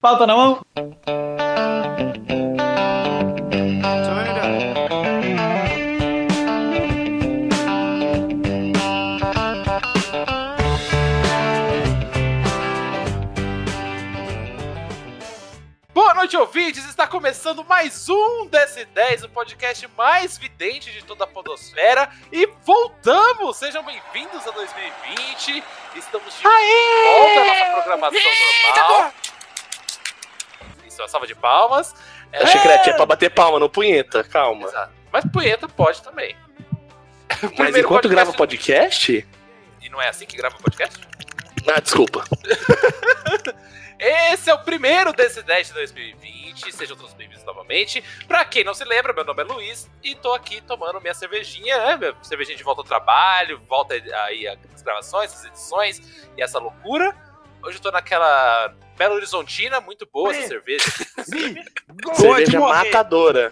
[0.00, 0.60] Pauta na mão.
[15.92, 16.84] Boa noite, ouvintes!
[16.84, 22.08] Está começando mais um DS10, o podcast mais vidente de toda a podosfera.
[22.30, 23.56] E voltamos!
[23.56, 25.64] Sejam bem-vindos a 2020.
[25.96, 28.20] Estamos de volta à nossa programação
[28.76, 29.12] normal.
[30.98, 31.94] Isso, uma salva de palmas.
[32.32, 34.66] É, que era- é pra bater palma, não punheta, calma.
[34.66, 34.92] Exato.
[35.12, 36.36] Mas punheta pode também.
[37.56, 39.28] Mas enquanto podcast- grava podcast?
[39.80, 40.98] E não é assim que grava podcast?
[41.72, 42.24] Ah, desculpa.
[44.00, 46.72] Esse é o primeiro desse 10 de 2020.
[46.72, 48.02] Sejam todos bem-vindos novamente.
[48.28, 51.76] Pra quem não se lembra, meu nome é Luiz e tô aqui tomando minha cervejinha,
[51.78, 51.96] né?
[51.96, 56.00] Minha cervejinha de volta ao trabalho, volta aí as gravações, as edições
[56.36, 57.14] e essa loucura.
[57.62, 60.84] Hoje eu tô naquela Belo Horizontina, muito boa essa cerveja.
[62.14, 63.50] Cerveja matadora.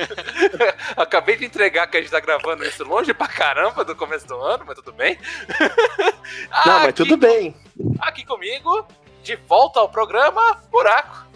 [0.96, 4.34] Acabei de entregar que a gente tá gravando isso longe pra caramba do começo do
[4.36, 5.18] ano, mas tudo bem.
[6.66, 7.54] Não, mas tudo bem.
[8.00, 8.86] Aqui comigo,
[9.22, 11.26] de volta ao programa Buraco.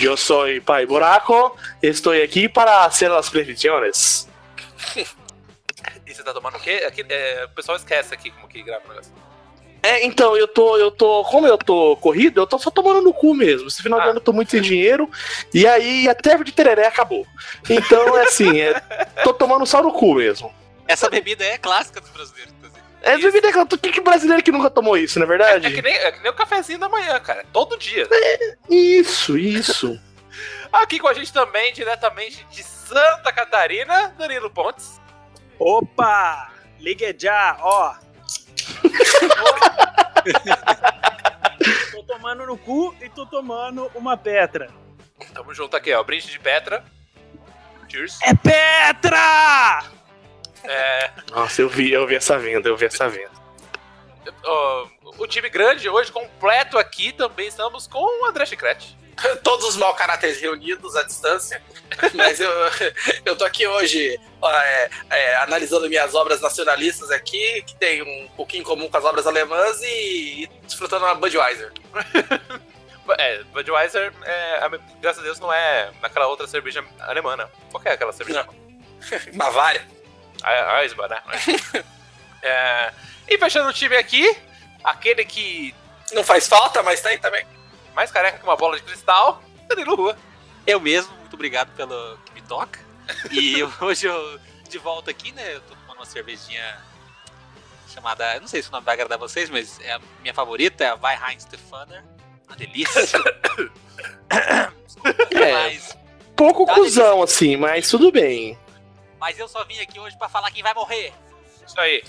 [0.00, 4.28] Eu sou Pai Buraco, estou aqui para hacer as previsões.
[6.06, 6.84] E você tá tomando o quê?
[6.86, 9.27] Aqui, é, o pessoal esquece aqui como que grava o negócio.
[9.88, 13.12] É, então, eu tô, eu tô, como eu tô corrido, eu tô só tomando no
[13.12, 13.68] cu mesmo.
[13.68, 14.10] Esse final de Ah.
[14.10, 15.10] ano eu tô muito sem dinheiro,
[15.54, 17.26] e aí até de tereré acabou.
[17.70, 18.74] Então, é assim, é,
[19.24, 20.52] tô tomando só no cu mesmo.
[20.86, 22.78] Essa bebida é clássica dos brasileiros, inclusive.
[23.02, 23.22] É Isso.
[23.22, 25.70] bebida que eu que, que brasileiro que nunca tomou isso, não é É, verdade?
[25.74, 27.44] que nem, é que nem o cafezinho da manhã, cara.
[27.52, 28.06] Todo dia.
[28.68, 29.98] Isso, isso.
[30.72, 35.00] Aqui com a gente também, diretamente de Santa Catarina, Danilo Pontes.
[35.58, 36.50] Opa!
[36.78, 37.94] Ligue já, ó.
[41.92, 44.68] tô tomando no cu e tô tomando uma Petra.
[45.32, 46.02] Tamo junto aqui, ó.
[46.02, 46.84] Brinde de Petra.
[47.88, 48.18] Cheers.
[48.22, 49.84] É Petra!
[50.64, 53.30] É, Nossa, eu vi, eu vi essa venda, eu vi essa venda.
[54.44, 54.86] ó,
[55.18, 58.96] o time grande hoje completo aqui também estamos com o André Chicrete.
[59.42, 61.62] todos os mau caráteres reunidos à distância.
[62.14, 62.50] Mas eu,
[63.24, 68.60] eu tô aqui hoje é, é, analisando minhas obras nacionalistas aqui, que tem um pouquinho
[68.60, 71.72] em comum com as obras alemãs e, e desfrutando uma Budweiser.
[73.16, 74.68] É, Budweiser, é,
[75.00, 77.48] graças a Deus, não é naquela outra cerveja alemã, não.
[77.70, 78.46] Qual que é aquela cerveja?
[79.32, 79.82] Bavária.
[80.42, 81.22] A Eisbah, né?
[82.42, 82.92] É,
[83.26, 84.30] e fechando o time aqui,
[84.84, 85.74] aquele que
[86.12, 87.46] Não faz falta, mas aí também.
[87.98, 90.16] Mais careca que uma bola de cristal, Danilo Rua.
[90.64, 92.78] Eu mesmo, muito obrigado pelo que me toca.
[93.32, 94.38] E hoje eu,
[94.68, 96.80] de volta aqui, né, eu tô tomando uma cervejinha
[97.92, 100.84] chamada, eu não sei se o nome vai agradar vocês, mas é a minha favorita,
[100.84, 102.04] é a Weihheim Stefaner.
[102.46, 103.02] Uma delícia.
[104.86, 105.52] Desculpa, É.
[105.52, 105.98] mas,
[106.36, 108.56] Pouco Tá cuzão, assim, mas tudo bem.
[109.18, 111.12] mas eu só vim aqui hoje pra falar quem vai morrer.
[111.66, 112.04] Isso aí.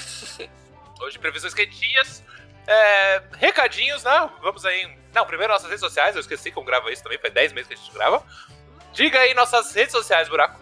[1.01, 2.21] Hoje, previsões quentinhas.
[2.67, 4.29] É, recadinhos, né?
[4.41, 4.98] Vamos aí.
[5.13, 7.73] Não, primeiro nossas redes sociais, eu esqueci como grava isso também, faz 10 meses que
[7.73, 8.23] a gente grava.
[8.93, 10.59] Diga aí nossas redes sociais, buraco.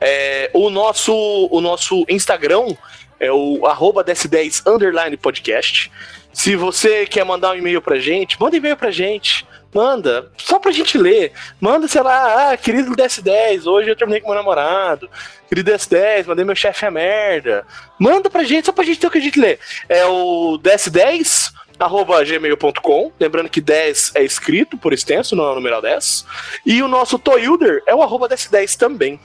[0.00, 1.12] É, o, nosso,
[1.50, 2.76] o nosso Instagram
[3.18, 5.90] é o arroba DS10 underline podcast.
[6.32, 9.46] Se você quer mandar um e-mail pra gente, manda e-mail pra gente.
[9.72, 11.32] Manda, só pra gente ler.
[11.60, 15.10] Manda, sei lá, ah, querido DS10, hoje eu terminei com meu namorado.
[15.48, 17.66] Querido DS10, mandei meu chefe a merda.
[17.98, 19.58] Manda pra gente, só pra gente ter o que a gente lê.
[19.88, 25.54] É o DS10 arroba gmail.com, lembrando que 10 é escrito por extenso, não é o
[25.56, 26.24] numeral 10.
[26.64, 29.18] E o nosso Toilder é o arroba DS10 também.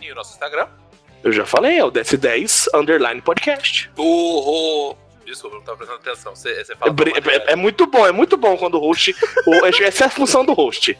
[0.00, 0.66] E o nosso Instagram.
[1.22, 3.90] Eu já falei, é o DS10 Underline Podcast.
[3.94, 4.96] Burro.
[5.26, 6.34] Desculpa, não tava prestando atenção.
[6.34, 6.92] Você, você É, fala.
[6.92, 7.30] maneiro.
[7.30, 9.14] é- é muito bom, é muito bom quando o host.
[9.46, 10.98] o- essa é a função do host.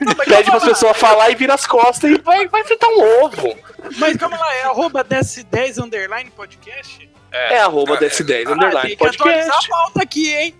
[0.00, 3.56] Não, Pede pra pessoa falar e vira as costas e vai, vai fritar um ovo.
[3.96, 7.08] mas calma lá, é arroba DS10 underline podcast?
[7.32, 9.68] É arroba Ah, DS10 Ah, Underline tem que a Podcast.
[9.68, 10.54] pauta aqui, hein?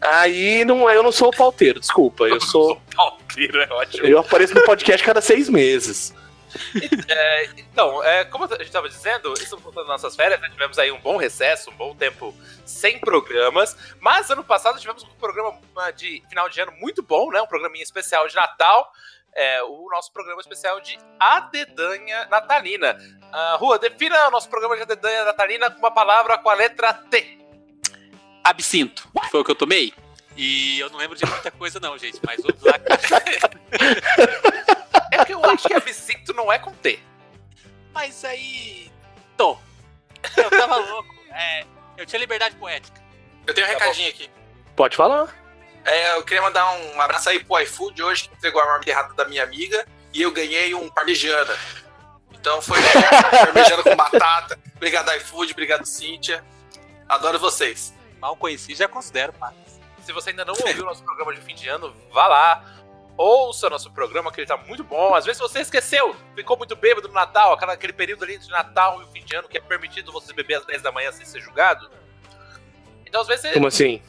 [0.00, 2.24] Aí não, é- eu não sou o pauteiro, desculpa.
[2.24, 2.80] Eu sou.
[2.94, 4.06] Palpiro, é ótimo.
[4.06, 6.14] Eu apareço no podcast cada seis meses.
[7.08, 10.48] É, então, é, como a gente estava dizendo, estamos voltando às nossas férias, né?
[10.50, 12.32] tivemos aí um bom recesso, um bom tempo
[12.64, 17.30] sem programas, mas ano passado tivemos um programa ah, de final de ano muito bom,
[17.32, 17.42] né?
[17.42, 18.92] Um programinha especial de Natal,
[19.34, 22.96] é, o nosso programa especial de Adedanha Natalina.
[23.32, 26.94] Ah, Rua, defina o nosso programa de Adedanha Natalina com uma palavra com a letra
[26.94, 27.38] T.
[28.42, 29.92] Absinto, foi o que eu tomei.
[30.36, 32.74] E eu não lembro de muita coisa não, gente, mas o lá
[35.12, 36.98] É que eu acho que absinto não é com T.
[37.92, 38.90] Mas aí.
[39.36, 39.56] Tô.
[40.36, 41.14] Eu tava louco.
[41.30, 41.64] É,
[41.96, 43.00] eu tinha liberdade poética.
[43.46, 44.28] Eu tenho um Tá recadinho aqui.
[44.74, 45.32] Pode falar.
[45.84, 49.14] É, eu queria mandar um abraço aí pro iFood hoje, que entregou a marmita errada
[49.14, 51.54] da minha amiga, e eu ganhei um parmegiana.
[52.32, 52.78] Então foi
[53.30, 54.58] parmegiana com batata.
[54.76, 56.42] Obrigado, iFood, obrigado, Cíntia.
[57.08, 57.94] Adoro vocês.
[58.20, 59.52] Mal conheci, já considero, pá.
[60.02, 62.64] Se você ainda não ouviu o nosso programa de fim de ano, vá lá.
[63.16, 65.14] Ouça nosso programa, que ele tá muito bom.
[65.14, 69.00] Às vezes você esqueceu, ficou muito bêbado no Natal, aquela, aquele período ali entre Natal
[69.00, 71.24] e o fim de ano que é permitido você beber às 10 da manhã sem
[71.24, 71.88] ser julgado.
[73.06, 74.02] Então, às vezes você Como assim?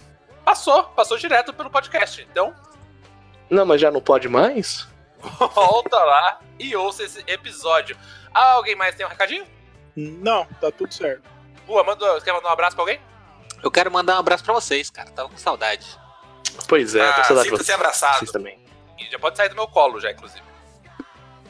[0.45, 2.21] Passou, passou direto pelo podcast.
[2.31, 2.53] Então,
[3.50, 4.88] Não, mas já não pode mais?
[5.53, 7.97] volta lá e ouça esse episódio.
[8.33, 9.45] Ah, alguém mais tem um recadinho?
[9.95, 11.24] Não, tá tudo certo.
[11.65, 13.01] Boa, manda, quer mandar um abraço pra alguém?
[13.63, 15.09] Eu quero mandar um abraço pra vocês, cara.
[15.12, 15.86] Tava com saudade.
[16.68, 18.19] Pois é, Ah, tô saudade de sinta-se vocês, abraçado.
[18.19, 18.59] vocês também.
[19.00, 20.44] E já pode sair do meu colo, já, inclusive.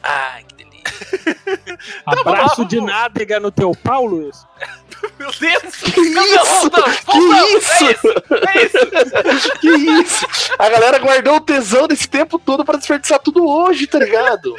[0.02, 0.76] Ai, que delícia.
[2.06, 2.68] Abraço vamos.
[2.70, 4.46] de nádega no teu pau, Luiz.
[5.18, 5.76] Meu Deus!
[5.76, 6.70] Que isso?
[7.06, 7.90] Que É isso?
[7.90, 8.08] isso!
[8.48, 9.56] É isso!
[9.60, 10.26] Que isso?
[10.58, 14.56] A galera guardou o tesão desse tempo todo pra desperdiçar tudo hoje, tá ligado?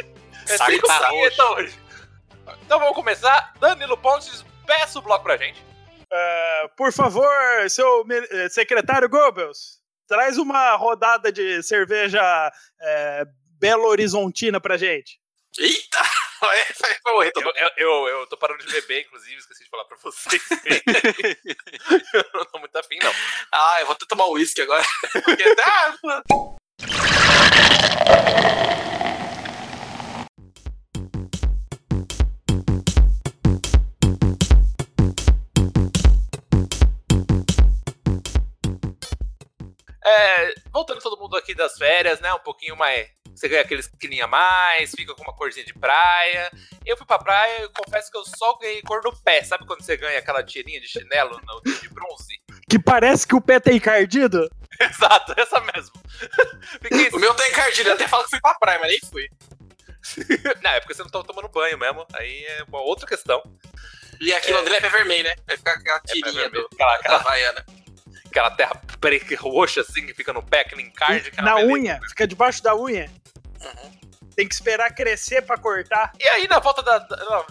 [0.48, 1.74] É Saco cinco tá vinheta hoje.
[2.65, 3.54] Então vamos começar.
[3.59, 5.63] Danilo Pontes, peça o bloco pra gente.
[6.12, 7.27] Ah, por favor,
[7.69, 9.77] seu eh, secretário Goebbels,
[10.07, 12.21] traz uma rodada de cerveja
[12.81, 13.25] eh,
[13.59, 15.19] Belo Horizontina pra gente.
[15.59, 16.04] Eita!
[16.39, 19.98] Vai, morrer todo Eu, eu, eu, tô parando de beber, inclusive, esqueci de falar pra
[19.98, 20.42] vocês.
[22.13, 23.12] eu não tô muito afim, não.
[23.51, 24.86] Ah, eu vou até tomar uísque agora.
[25.12, 25.95] Porque, ah.
[40.06, 42.31] É, voltando todo mundo aqui das férias, né?
[42.33, 43.17] Um pouquinho mais.
[43.38, 46.51] Você ganha aqueles quilinhos a mais, fica com uma corzinha de praia.
[46.84, 49.44] Eu fui pra praia e confesso que eu só ganhei cor no pé.
[49.44, 52.42] Sabe quando você ganha aquela tirinha de chinelo no, de bronze?
[52.68, 54.50] Que parece que o pé tá encardido.
[54.81, 55.94] Exato, essa mesmo.
[56.81, 59.30] Fiquei O meu tá encardilho, eu até falo que fui pra praia, mas nem fui.
[60.63, 62.07] Não, é porque você não tá tomando banho mesmo.
[62.13, 63.42] Aí é uma outra questão.
[64.19, 65.36] E aqui em Londrina é pé vermelho, né?
[65.45, 66.51] Vai ficar aquela pé tirinha vermelho.
[66.69, 67.66] do, Aquela- da aquela- Havaiana.
[68.38, 71.30] Aquela terra preta roxa assim que fica no pé, aquele encarte.
[71.30, 71.74] aquela Na beleza.
[71.74, 73.10] unha, fica debaixo da unha.
[73.62, 73.98] Uhum.
[74.36, 76.12] Tem que esperar crescer pra cortar.
[76.19, 77.00] E aí, na volta, da,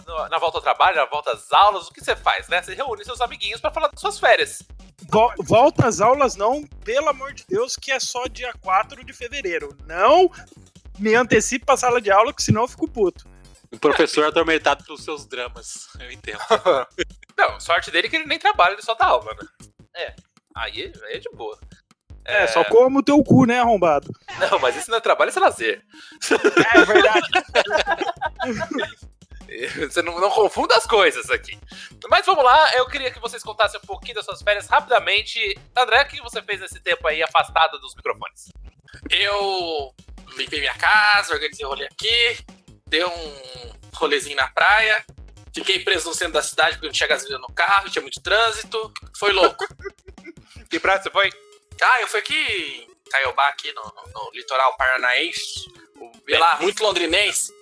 [0.07, 2.61] na, na volta ao trabalho, na volta às aulas, o que você faz, né?
[2.61, 4.63] Você reúne seus amiguinhos pra falar das suas férias.
[5.09, 9.11] Vo- volta às aulas não, pelo amor de Deus, que é só dia 4 de
[9.11, 9.77] fevereiro.
[9.85, 10.31] Não
[10.97, 13.25] me antecipe pra sala de aula, que senão eu fico puto.
[13.73, 15.89] O professor atormentado pelos seus dramas.
[15.99, 16.39] Eu entendo.
[17.37, 19.47] Não, sorte dele é que ele nem trabalha, ele só dá aula, né?
[19.93, 20.15] É.
[20.57, 21.57] Aí, aí é de boa.
[22.25, 24.11] É, só como o teu cu, né, arrombado?
[24.37, 25.81] Não, mas isso não é trabalho, isso é lazer.
[26.75, 27.27] É verdade.
[29.79, 31.57] Você não, não confunda as coisas aqui.
[32.09, 35.39] Mas vamos lá, eu queria que vocês contassem um pouquinho das suas férias rapidamente.
[35.73, 38.51] André, o que você fez nesse tempo aí afastado dos microfones?
[39.09, 39.93] Eu
[40.35, 42.45] limpei minha casa, organizei o rolê aqui,
[42.87, 45.01] dei um rolezinho na praia,
[45.55, 48.91] fiquei preso no centro da cidade porque não tinha gasolina no carro, tinha muito trânsito.
[49.17, 49.65] Foi louco.
[50.69, 51.29] Que praia você foi?
[51.81, 55.71] ah, eu fui aqui em Caiobá, aqui no, no- litoral paranaense.
[56.25, 57.53] Vi lá, muito londrinense,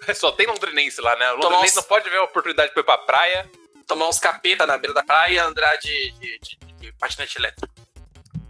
[0.14, 1.32] Só tem londrinense lá, né?
[1.32, 3.50] O londrinense uns- não pode ver a oportunidade de ir pra praia.
[3.86, 7.74] tomar uns capeta na beira da praia e andar de, de, de- de patinete elétrico.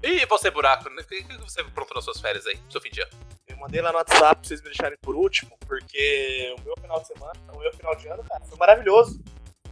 [0.02, 2.90] E você, buraco, o que que você aprontou nas suas férias aí, no seu fim
[2.90, 3.10] de ano?
[3.48, 7.00] Eu mandei lá no WhatsApp pra vocês me deixarem por último, porque o meu final
[7.00, 9.20] de semana, o meu final de ano, cara, foi maravilhoso.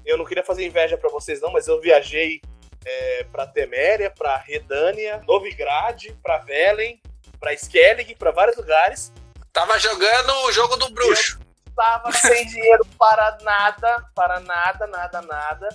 [0.04, 2.40] Eu não queria fazer inveja pra vocês não, mas eu viajei
[2.84, 7.00] é, pra Teméria, pra Redânia, Novigrad, pra Velen,
[7.38, 9.12] pra Skellig, pra vários lugares.
[9.52, 11.38] Tava jogando o jogo do bruxo.
[11.74, 15.68] Tava sem dinheiro para nada, para nada, nada, nada.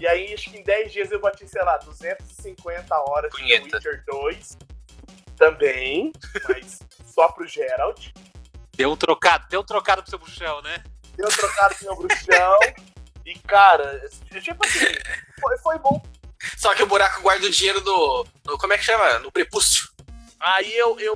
[0.00, 3.42] E aí, acho que em 10 dias eu bati, sei lá, 250 horas de.
[3.42, 4.58] Witcher 2.
[5.36, 6.12] Também,
[6.48, 8.08] mas só pro Geralt.
[8.76, 10.82] Deu um trocado, deu um trocado pro seu bruxão, né?
[11.18, 12.58] deu trocado com o meu bruxão.
[13.26, 14.00] E, cara,
[14.40, 14.86] tipo assim,
[15.40, 16.00] foi, foi bom.
[16.56, 18.26] Só que o buraco guarda o dinheiro do.
[18.44, 19.18] do- como é que chama?
[19.20, 19.88] No prepúcio.
[20.40, 21.14] Aí eu, eu,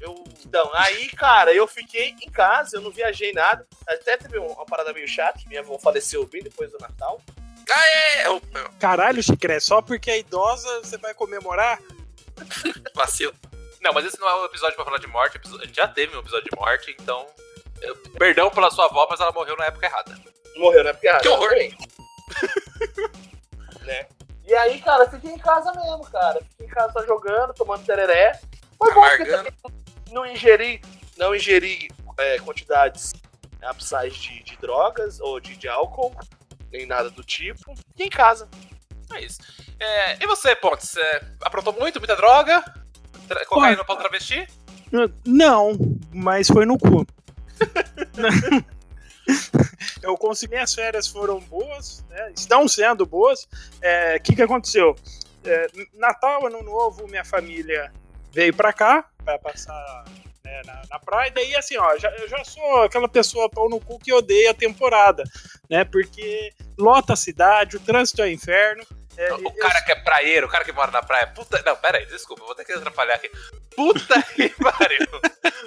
[0.00, 0.24] eu.
[0.44, 3.66] Então, aí, cara, eu fiquei em casa, eu não viajei nada.
[3.86, 7.20] Até teve um, uma parada meio chata, minha avó faleceu bem depois do Natal.
[7.68, 11.80] É, eu, eu Caralho, Chicré, só porque é idosa você vai comemorar?
[12.94, 13.34] vacilo.
[13.80, 15.40] Não, mas esse não é um episódio pra falar de morte.
[15.42, 17.26] A gente já teve um episódio de morte, então.
[17.80, 20.14] eu- Perdão pela sua avó, mas ela morreu na época errada.
[20.56, 20.92] Morreu, né?
[20.92, 21.50] Porque, ah, Que horror.
[23.82, 24.06] né?
[24.46, 26.40] E aí, cara, fiquei em casa mesmo, cara.
[26.50, 28.38] Fiquei em casa só jogando, tomando tereré.
[28.78, 29.52] Foi bom porque também
[30.10, 30.80] não ingeri,
[31.16, 33.12] não ingeri é, quantidades
[33.62, 36.14] absais de, de drogas ou de, de álcool,
[36.70, 37.74] nem nada do tipo.
[37.88, 38.48] Fiquei em casa.
[39.12, 39.38] É isso.
[39.78, 40.96] É, e você, Pontes?
[40.96, 42.62] É, aprontou muito, muita droga?
[43.26, 44.46] Tra cocaína pra um travesti?
[45.24, 45.72] Não,
[46.12, 47.06] mas foi no cu.
[50.04, 52.32] eu consegui, as férias foram boas, né?
[52.36, 53.44] estão sendo boas.
[53.44, 53.48] O
[53.82, 54.94] é, que, que aconteceu?
[55.44, 57.92] É, Natal, Ano Novo, minha família
[58.32, 60.04] veio pra cá para passar
[60.44, 61.28] né, na, na, praia.
[61.28, 64.50] E daí, assim, ó, já, eu já sou aquela pessoa pau no cu que odeia
[64.50, 65.24] a temporada,
[65.70, 65.84] né?
[65.84, 68.84] Porque lota a cidade, o trânsito é inferno.
[69.16, 69.84] É, o cara eu...
[69.84, 71.26] que é praieiro, o cara que mora na praia.
[71.28, 71.62] Puta.
[71.64, 73.30] Não, pera aí, desculpa, vou ter que atrapalhar aqui.
[73.76, 75.06] Puta que pariu.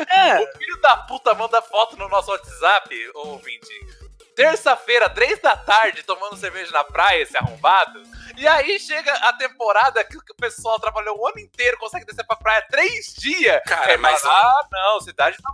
[0.10, 0.40] É.
[0.42, 4.07] O filho da puta manda foto no nosso WhatsApp, ouvinte.
[4.38, 8.04] Terça-feira, três da tarde, tomando cerveja na praia, esse arrombado.
[8.38, 12.36] E aí chega a temporada que o pessoal trabalhou o ano inteiro, consegue descer pra
[12.36, 13.60] praia três dias.
[13.66, 14.24] Cara, é, mas.
[14.24, 15.50] Ah, não, cidade tá.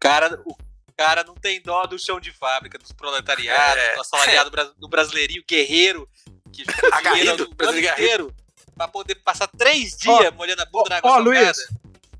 [0.00, 0.56] Cara, o
[0.96, 3.94] cara não tem dó do chão de fábrica, dos proletariados, é.
[3.94, 6.08] do assalariado do brasileirinho guerreiro
[6.52, 8.34] que agarrido o ano inteiro
[8.76, 11.56] pra poder passar três dias oh, molhando a bunda oh, na água oh, Luiz,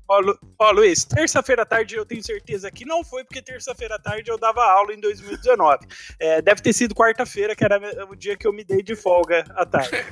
[0.07, 3.95] Ó, Lu, ó, Luiz, terça-feira à tarde eu tenho certeza que não foi porque terça-feira
[3.95, 5.87] à tarde eu dava aula em 2019.
[6.19, 9.43] É, deve ter sido quarta-feira, que era o dia que eu me dei de folga
[9.55, 10.05] à tarde.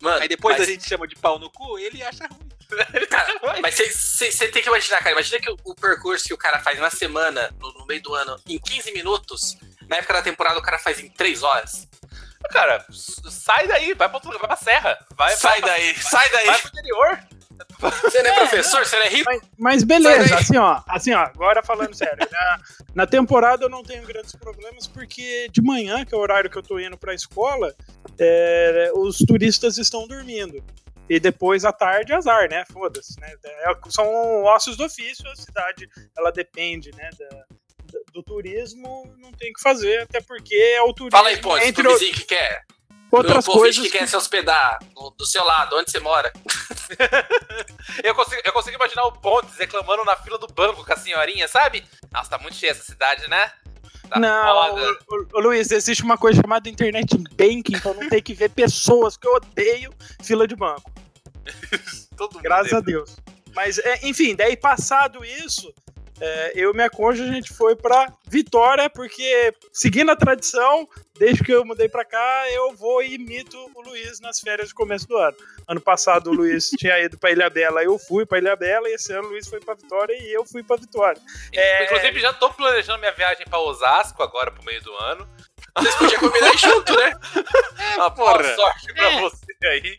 [0.00, 0.66] Mano, Aí depois mas...
[0.66, 2.48] a gente chama de pau no cu, ele acha ruim.
[3.08, 5.12] Cara, mas você tem que imaginar, cara.
[5.12, 8.14] Imagina que o, o, percurso que o cara faz na semana, no, no meio do
[8.14, 9.58] ano, em 15 minutos,
[9.88, 11.86] na época da temporada o cara faz em 3 horas.
[12.50, 14.98] Cara, sai daí, vai pra, outro, vai pra serra.
[15.16, 16.46] Vai, sai vai, daí, vai, sai daí.
[16.46, 17.18] Vai pro interior.
[17.78, 19.24] Você não é, é professor, você não é rico?
[19.26, 22.60] Mas, mas beleza, assim ó, assim ó, agora falando sério, na,
[22.94, 26.56] na, temporada eu não tenho grandes problemas porque de manhã, que é o horário que
[26.56, 27.74] eu tô indo pra escola,
[28.18, 30.62] é, os turistas estão dormindo.
[31.08, 32.64] E depois à tarde, azar, né?
[32.72, 33.30] Foda-se, né?
[33.44, 37.10] É, são ossos do ofício, a cidade, ela depende, né?
[37.18, 37.44] Da,
[38.12, 41.16] do turismo não tem o que fazer, até porque é o turismo.
[41.16, 42.64] Fala aí, pô, entre o que quer.
[43.16, 46.32] Outras coisas que quer se hospedar do, do seu lado, onde você mora.
[48.02, 51.46] eu, consigo, eu consigo imaginar o Pontes reclamando na fila do banco com a senhorinha,
[51.48, 51.84] sabe?
[52.12, 53.52] Nossa, tá muito cheia essa cidade, né?
[54.08, 58.22] Tá não, o, o, o, Luiz, existe uma coisa chamada internet banking, então não tem
[58.22, 59.92] que ver pessoas, que eu odeio
[60.22, 60.92] fila de banco.
[62.42, 63.16] Graças a Deus.
[63.54, 65.72] Mas, é, enfim, daí passado isso,
[66.20, 71.42] é, eu e minha cônjuge, a gente foi pra Vitória, porque, seguindo a tradição, desde
[71.42, 75.08] que eu mudei pra cá, eu vou e imito o Luiz nas férias de começo
[75.08, 75.36] do ano.
[75.66, 78.94] Ano passado o Luiz tinha ido pra Ilha Bela, eu fui pra Ilha Bela, e
[78.94, 81.20] esse ano o Luiz foi pra Vitória e eu fui pra Vitória.
[81.52, 81.84] É...
[81.84, 85.28] Inclusive, já tô planejando minha viagem pra Osasco agora, pro meio do ano.
[85.76, 87.12] Vocês podiam combinar junto, né?
[87.78, 89.20] É, Uma boa sorte pra é.
[89.20, 89.98] você aí.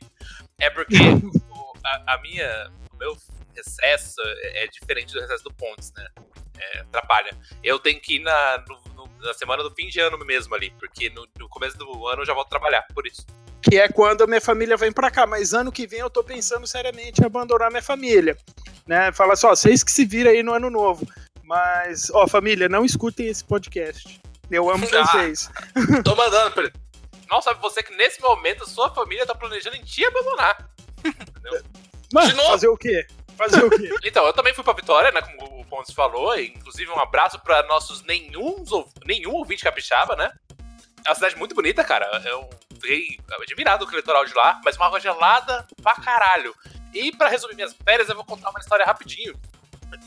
[0.60, 0.96] É porque
[1.84, 3.18] a, a minha, o meu
[3.56, 6.08] recesso é, é diferente do recesso do Pontes, né?
[6.58, 7.36] É, atrapalha.
[7.64, 10.72] Eu tenho que ir na, no, no, na semana do fim de ano mesmo ali,
[10.72, 13.26] porque no, no, começo do ano eu já volto trabalhar, por isso.
[13.62, 16.24] Que é quando a minha família vem pra cá, mas ano que vem eu tô
[16.24, 18.38] pensando seriamente em abandonar minha família.
[18.88, 19.12] Né?
[19.12, 21.06] Fala só, vocês que se viram aí no ano novo.
[21.44, 24.22] Mas, ó, família, não escutem esse podcast.
[24.50, 25.50] Eu amo ah, vocês.
[26.04, 26.74] Tô mandando, Pedro.
[27.30, 30.70] Não sabe você que nesse momento sua família tá planejando em te abandonar.
[31.04, 31.64] Entendeu?
[32.14, 33.06] Mas, fazer o quê?
[33.38, 33.90] Fazer o quê?
[34.04, 35.22] Então, eu também fui pra Vitória, né?
[35.22, 36.38] Como o Pontes falou.
[36.38, 38.64] inclusive, um abraço pra nossos nenhum,
[39.06, 40.32] nenhum ouvinte capixaba, né?
[41.06, 42.06] É uma cidade muito bonita, cara.
[42.26, 46.56] Eu fiquei admirado com o litoral de lá, mas uma água gelada pra caralho.
[46.94, 49.40] E para resumir minhas férias, eu vou contar uma história rapidinho.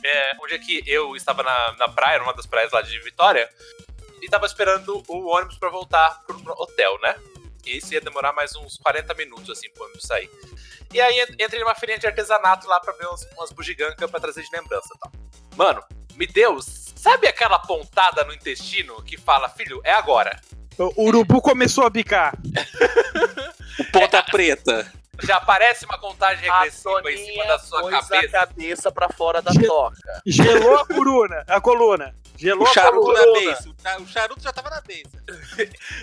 [0.02, 3.48] É, onde é que eu estava na, na praia, numa das praias lá de Vitória,
[4.20, 7.14] e tava esperando o ônibus para voltar pro hotel, né?
[7.66, 10.30] E isso ia demorar mais uns 40 minutos, assim, pro ônibus sair.
[10.92, 14.42] E aí entrei numa feirinha de artesanato lá pra ver umas, umas bugigancas pra trazer
[14.42, 15.12] de lembrança e tal.
[15.56, 15.82] Mano,
[16.14, 16.58] me deu.
[16.62, 20.40] Sabe aquela pontada no intestino que fala, filho, é agora?
[20.78, 22.34] O urubu começou a bicar.
[23.78, 24.92] o ponta é, preta.
[25.22, 28.16] Já aparece uma contagem regressiva em cima da sua cabeça.
[28.16, 30.22] a cabeça pra fora da Ge toca.
[30.24, 32.14] Gelou a coluna, a coluna.
[32.38, 33.74] Gelou o charuto na beiça.
[34.00, 35.10] O charuto já tava na beiça.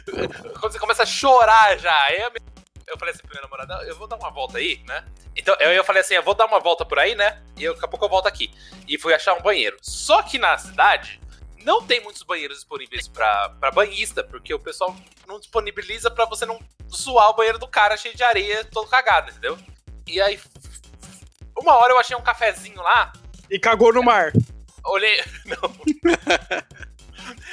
[0.59, 2.31] Quando você começa a chorar já, aí a
[2.87, 5.03] eu falei assim pra minha namorada, eu vou dar uma volta aí, né?
[5.35, 7.41] Então eu, eu falei assim, eu vou dar uma volta por aí, né?
[7.57, 8.53] E eu, daqui a pouco eu volto aqui.
[8.87, 9.77] E fui achar um banheiro.
[9.81, 11.19] Só que na cidade
[11.63, 14.95] não tem muitos banheiros disponíveis pra, pra banhista, porque o pessoal
[15.27, 19.31] não disponibiliza pra você não suar o banheiro do cara cheio de areia, todo cagado,
[19.31, 19.57] entendeu?
[20.05, 20.39] E aí,
[21.57, 23.11] uma hora eu achei um cafezinho lá.
[23.49, 24.31] E cagou no mar.
[24.85, 25.23] Olhei.
[25.45, 25.75] Não.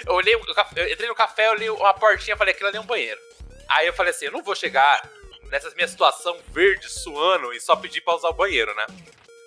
[0.07, 3.21] eu olhei, eu entrei no café, olhei uma portinha, falei, aquilo ali é um banheiro.
[3.69, 5.03] Aí eu falei assim, eu não vou chegar
[5.45, 8.87] nessa minha situação verde, suando, e só pedir pra usar o banheiro, né?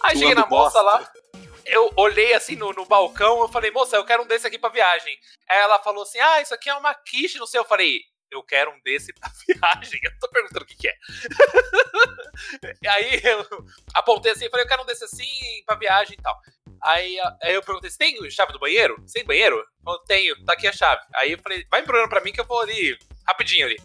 [0.01, 0.81] Aí Suando cheguei na moça bosta.
[0.81, 1.11] lá,
[1.65, 4.69] eu olhei assim no, no balcão, eu falei, moça, eu quero um desse aqui pra
[4.69, 5.17] viagem.
[5.49, 7.59] Aí ela falou assim, ah, isso aqui é uma quiche, não sei.
[7.59, 8.01] Eu falei,
[8.31, 9.99] eu quero um desse pra viagem.
[10.03, 10.95] Eu tô perguntando o que, que é.
[12.89, 13.45] aí eu
[13.93, 16.39] apontei assim, falei, eu quero um desse assim pra viagem e tal.
[16.85, 18.95] Aí, aí eu perguntei, você tem chave do banheiro?
[19.01, 19.57] Você tem banheiro?
[19.87, 21.01] Eu tenho, tá aqui a chave.
[21.15, 22.95] Aí eu falei, vai embrulhando pra mim que eu vou ali,
[23.27, 23.77] rapidinho ali.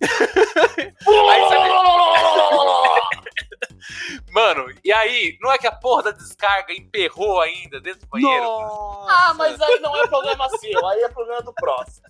[0.00, 1.74] aí, sabe...
[4.30, 8.44] Mano, e aí, não é que a porra da descarga emperrou ainda dentro do banheiro?
[8.44, 9.12] Nossa.
[9.12, 12.06] Ah, mas aí não é problema seu, aí é problema do próximo.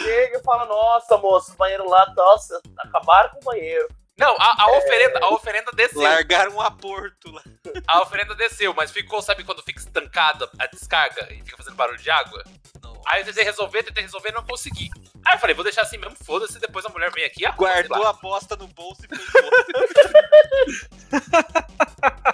[0.00, 3.88] Chega e fala, nossa, moço, o banheiro lá, nossa, acabaram com o banheiro.
[4.18, 6.02] Não, a, a, oferenda, a oferenda desceu.
[6.02, 7.42] Largaram um aporto lá.
[7.86, 11.98] A oferenda desceu, mas ficou, sabe quando fica estancada a descarga e fica fazendo barulho
[11.98, 12.42] de água?
[12.82, 13.00] Não.
[13.06, 14.90] Aí eu tentei resolver, tentei resolver e não consegui.
[15.24, 18.04] Aí eu falei, vou deixar assim mesmo, foda-se, depois a mulher vem aqui e Guardou
[18.04, 19.42] a bosta no bolso e foi.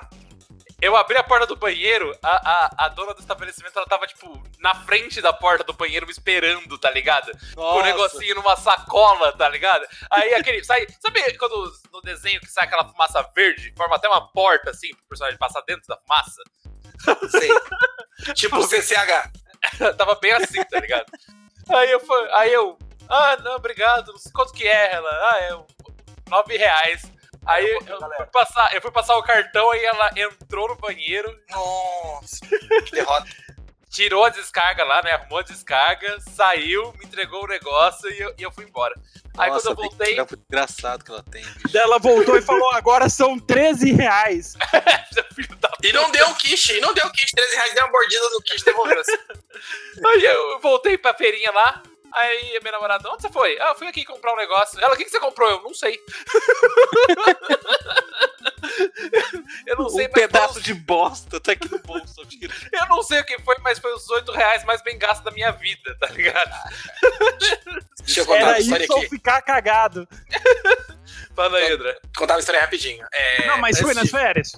[0.85, 4.43] Eu abri a porta do banheiro, a, a, a, dona do estabelecimento, ela tava, tipo,
[4.59, 7.33] na frente da porta do banheiro me esperando, tá ligado?
[7.57, 7.73] Nossa.
[7.73, 9.87] Com o negocinho numa sacola, tá ligado?
[10.11, 10.63] Aí aquele.
[10.63, 14.95] Sai, sabe quando no desenho que sai aquela fumaça verde, forma até uma porta, assim,
[14.95, 16.43] pro personagem passar dentro da fumaça?
[17.31, 17.49] Sei.
[18.35, 19.33] tipo CCH.
[19.97, 21.07] tava bem assim, tá ligado?
[21.71, 22.03] Aí eu,
[22.35, 22.79] aí eu.
[23.09, 24.13] Ah, não, obrigado.
[24.13, 25.09] Não sei quanto que é ela.
[25.09, 25.51] Ah, é.
[26.29, 27.14] Nove reais.
[27.47, 31.35] Aí eu, eu, fui passar, eu fui passar o cartão e ela entrou no banheiro.
[31.51, 32.39] Nossa,
[32.85, 33.27] que derrota.
[33.91, 35.13] Tirou a descarga lá, né?
[35.13, 38.93] Arrumou a descarga, saiu, me entregou o negócio e eu, e eu fui embora.
[39.39, 40.27] Aí Nossa, quando eu voltei.
[40.27, 41.45] Que engraçado que ela tem.
[41.45, 41.79] Bicho.
[41.79, 44.57] Ela voltou e falou: agora são 13 reais.
[45.81, 48.31] e não deu o quiche, e não deu o quiche, 13 reais, deu uma mordida
[48.31, 49.03] no quiche, devolveu.
[50.07, 51.81] Aí eu voltei pra feirinha lá,
[52.15, 53.59] Aí a minha namorada, onde você foi?
[53.61, 54.81] Ah, eu fui aqui comprar um negócio.
[54.81, 55.51] Ela, o que, que você comprou?
[55.51, 55.99] Eu não sei.
[59.67, 62.23] eu não sei, um pedaço de bosta tá aqui no bolso.
[62.73, 65.33] eu não sei o que foi, mas foi os 8 reais mais bem gastos da
[65.33, 66.53] minha vida, tá ligado?
[68.05, 69.05] Deixa eu contar Era uma história isso aqui.
[69.05, 70.09] ou ficar cagado.
[71.35, 71.99] Fala aí, André.
[72.17, 73.05] Contar uma história rapidinho.
[73.13, 74.53] É, não, mas foi nas férias?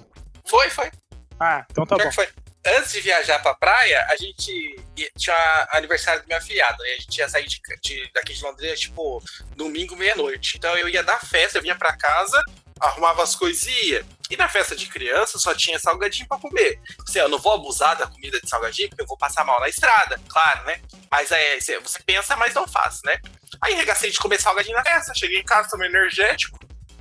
[0.45, 0.91] Foi, foi.
[1.39, 2.11] Ah, então tá bom.
[2.11, 2.29] Foi
[2.67, 4.75] antes de viajar pra praia, a gente
[5.17, 6.89] tinha aniversário do meu afilhado, né?
[6.89, 9.23] A gente ia sair de, de, daqui de Londrina, tipo,
[9.55, 10.57] domingo, meia-noite.
[10.57, 12.41] Então eu ia dar festa, eu vinha pra casa,
[12.79, 14.05] arrumava as coisas e ia.
[14.29, 16.79] E na festa de criança só tinha salgadinho pra comer.
[17.07, 19.69] Assim, eu não vou abusar da comida de salgadinho, porque eu vou passar mal na
[19.69, 20.81] estrada, claro, né?
[21.09, 23.19] Mas é, você pensa, mas não faz, né?
[23.61, 26.59] Aí regacei de comer salgadinho na festa, cheguei em casa, tomei energético,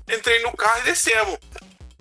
[0.09, 1.39] entrei no carro e descemos.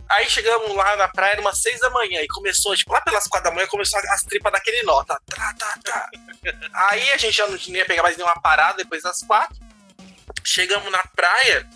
[0.10, 3.50] Aí chegamos lá na praia, umas seis da manhã, e começou, tipo, lá pelas quatro
[3.50, 6.10] da manhã, começou as tripas daquele nó, tá, tá, tá, tá.
[6.90, 9.56] Aí a gente já não ia pegar mais nenhuma parada depois das quatro.
[10.44, 11.68] Chegamos na praia,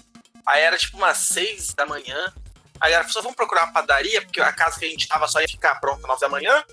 [0.46, 2.34] aí era tipo umas seis da manhã.
[2.80, 5.42] Aí ela falou, vamos procurar uma padaria, porque a casa que a gente tava só
[5.42, 6.64] ia ficar pronta às nove da manhã.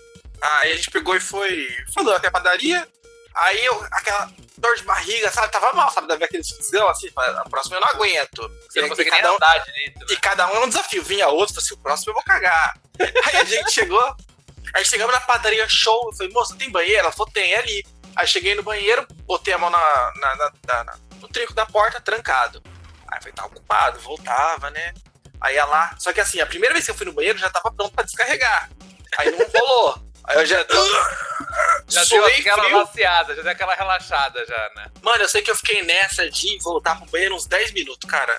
[0.41, 2.87] Aí a gente pegou e foi, falou até a padaria.
[3.37, 5.53] Aí eu, aquela dor de barriga, sabe?
[5.53, 6.09] Tava mal, sabe?
[6.09, 8.51] Deve aquele fisgão assim, a próxima eu não aguento.
[8.69, 10.07] Você não consegue cada um, direito, né?
[10.09, 11.03] E cada um é um desafio.
[11.03, 12.79] Vinha outro, falei assim, o próximo eu vou cagar.
[12.99, 14.17] Aí a gente chegou,
[14.75, 17.01] aí chegamos na padaria show, eu falei, moça, tem banheiro?
[17.01, 17.87] Ela falou, tem, é ali.
[18.17, 22.01] Aí cheguei no banheiro, botei a mão na, na, na, na no trinco da porta,
[22.01, 22.63] trancado.
[23.09, 24.95] Aí falei, tá ocupado, voltava, né?
[25.41, 25.95] Aí ia lá.
[25.99, 28.05] Só que assim, a primeira vez que eu fui no banheiro já tava pronto pra
[28.05, 28.71] descarregar.
[29.19, 30.07] Aí não rolou.
[30.27, 30.65] Aí eu já.
[31.89, 32.85] já deu aquela frio.
[32.85, 34.91] vaciada, já deu aquela relaxada já, né?
[35.03, 38.39] Mano, eu sei que eu fiquei nessa de voltar pro banheiro uns 10 minutos, cara.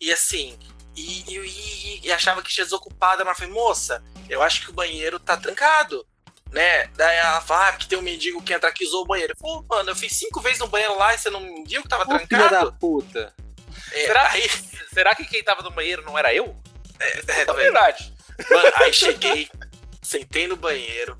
[0.00, 0.58] E assim.
[0.96, 4.74] E, e, e, e achava que tinha desocupado, mas falei, moça, eu acho que o
[4.74, 6.04] banheiro tá trancado.
[6.50, 6.86] Né?
[6.96, 9.36] Daí ela fala, ah, que tem um mendigo que entra aqui e usou o banheiro.
[9.38, 11.88] Pô, mano, eu fiz cinco vezes no banheiro lá e você não me viu que
[11.88, 12.48] tava Pô, trancado?
[12.48, 13.34] Filha da puta.
[13.92, 14.50] É, será, aí...
[14.92, 16.56] será que quem tava no banheiro não era eu?
[16.98, 18.12] É, é, é verdade.
[18.50, 19.48] Mano, aí cheguei,
[20.02, 21.18] sentei no banheiro,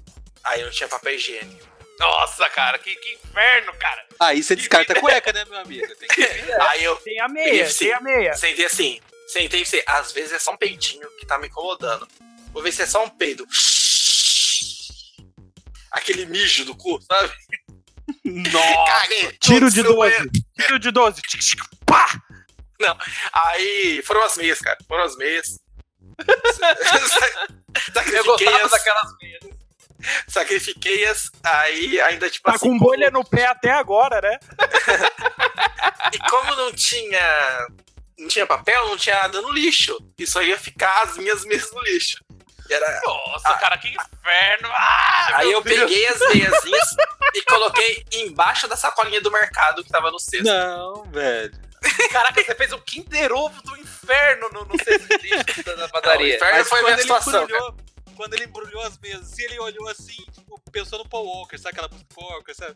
[0.49, 1.69] Aí não tinha papel higiênico.
[1.99, 4.07] Nossa, cara, que, que inferno, cara.
[4.21, 5.87] Aí você descarta a cueca, né, meu amigo?
[5.97, 6.23] Tem que...
[6.63, 6.97] Aí eu.
[6.97, 8.35] Tem a meia, assim, tem a meia.
[8.35, 12.09] Sentei assim, sentei assim, às vezes é só um peitinho que tá me incomodando.
[12.53, 13.45] Vou ver se é só um peido.
[15.91, 17.33] Aquele mijo do cu, sabe?
[18.25, 19.33] Nossa!
[19.41, 20.31] tiro de 12.
[20.57, 21.21] Tiro de 12.
[21.85, 22.09] Pá!
[22.81, 22.97] Não,
[23.33, 24.79] aí foram as meias, cara.
[24.87, 25.59] Foram as meias.
[28.15, 29.58] eu gostava daquelas meias.
[30.27, 32.67] Sacrifiquei-as, aí ainda tipo tá assim.
[32.67, 33.23] Tá com bolha como...
[33.23, 34.39] no pé até agora, né?
[36.13, 37.67] e como não tinha.
[38.19, 39.97] Não tinha papel, não tinha nada no lixo.
[40.19, 42.19] Isso aí ia ficar as minhas mesas no lixo.
[42.69, 43.01] Era...
[43.07, 44.69] Nossa, ah, cara, que inferno!
[44.71, 45.79] Ah, aí eu Deus.
[45.79, 46.97] peguei as meiazinhas
[47.35, 50.45] e coloquei embaixo da sacolinha do mercado que tava no cesto.
[50.45, 51.53] Não, velho.
[52.11, 56.27] Caraca, você fez o Kinder Ovo do inferno no, no cesto de lixo da padaria.
[56.27, 57.43] Não, o inferno Mas foi a minha situação.
[57.45, 57.77] Embrulhou,
[58.19, 61.75] quando ele embrulhou as mesas, e ele olhou assim, tipo, pensou no Paul Walker, sabe
[61.75, 62.75] aquela música Paul Walker, sabe?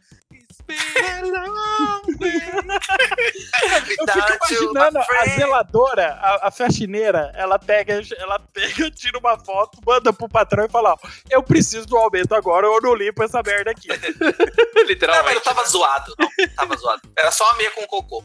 [3.98, 9.80] Eu fico imaginando a zeladora, a, a faxineira, ela pega, ela pega, tira uma foto,
[9.84, 10.96] manda pro patrão e fala: ó,
[11.28, 13.88] eu preciso do aumento agora, eu não limpo essa merda aqui.
[14.86, 15.26] Literalmente.
[15.26, 16.30] Não, mas tava zoado, não.
[16.54, 17.02] Tava zoado.
[17.18, 18.22] Era só uma meia com cocô.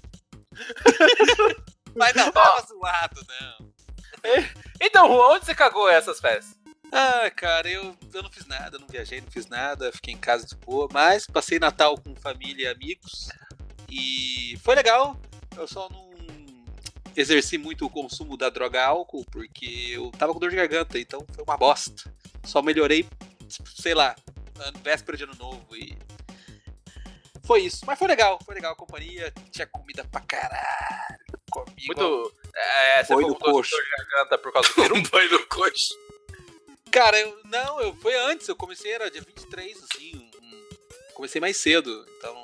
[1.96, 3.68] mas não tava zoado, não.
[4.82, 6.57] Então, onde você cagou essas festas?
[6.92, 10.46] Ah, cara, eu, eu não fiz nada, não viajei, não fiz nada, fiquei em casa
[10.46, 13.30] de boa, mas passei Natal com família e amigos
[13.90, 15.20] e foi legal.
[15.56, 16.08] Eu só não
[17.16, 21.26] exerci muito o consumo da droga álcool porque eu tava com dor de garganta, então
[21.34, 22.12] foi uma bosta.
[22.44, 23.08] Só melhorei,
[23.76, 24.16] sei lá,
[24.82, 25.98] véspera de ano novo e
[27.44, 27.86] foi isso.
[27.86, 31.18] Mas foi legal, foi legal a companhia, tinha comida pra caralho.
[31.50, 31.86] Comigo.
[31.88, 32.34] Muito.
[32.54, 33.72] É, você foi no coxo.
[33.72, 35.06] dor de garganta por causa do peru?
[35.06, 36.07] Foi no coxo.
[36.92, 41.58] Cara, eu, não, eu foi antes, eu comecei, era dia 23, assim, um, comecei mais
[41.58, 42.42] cedo, então...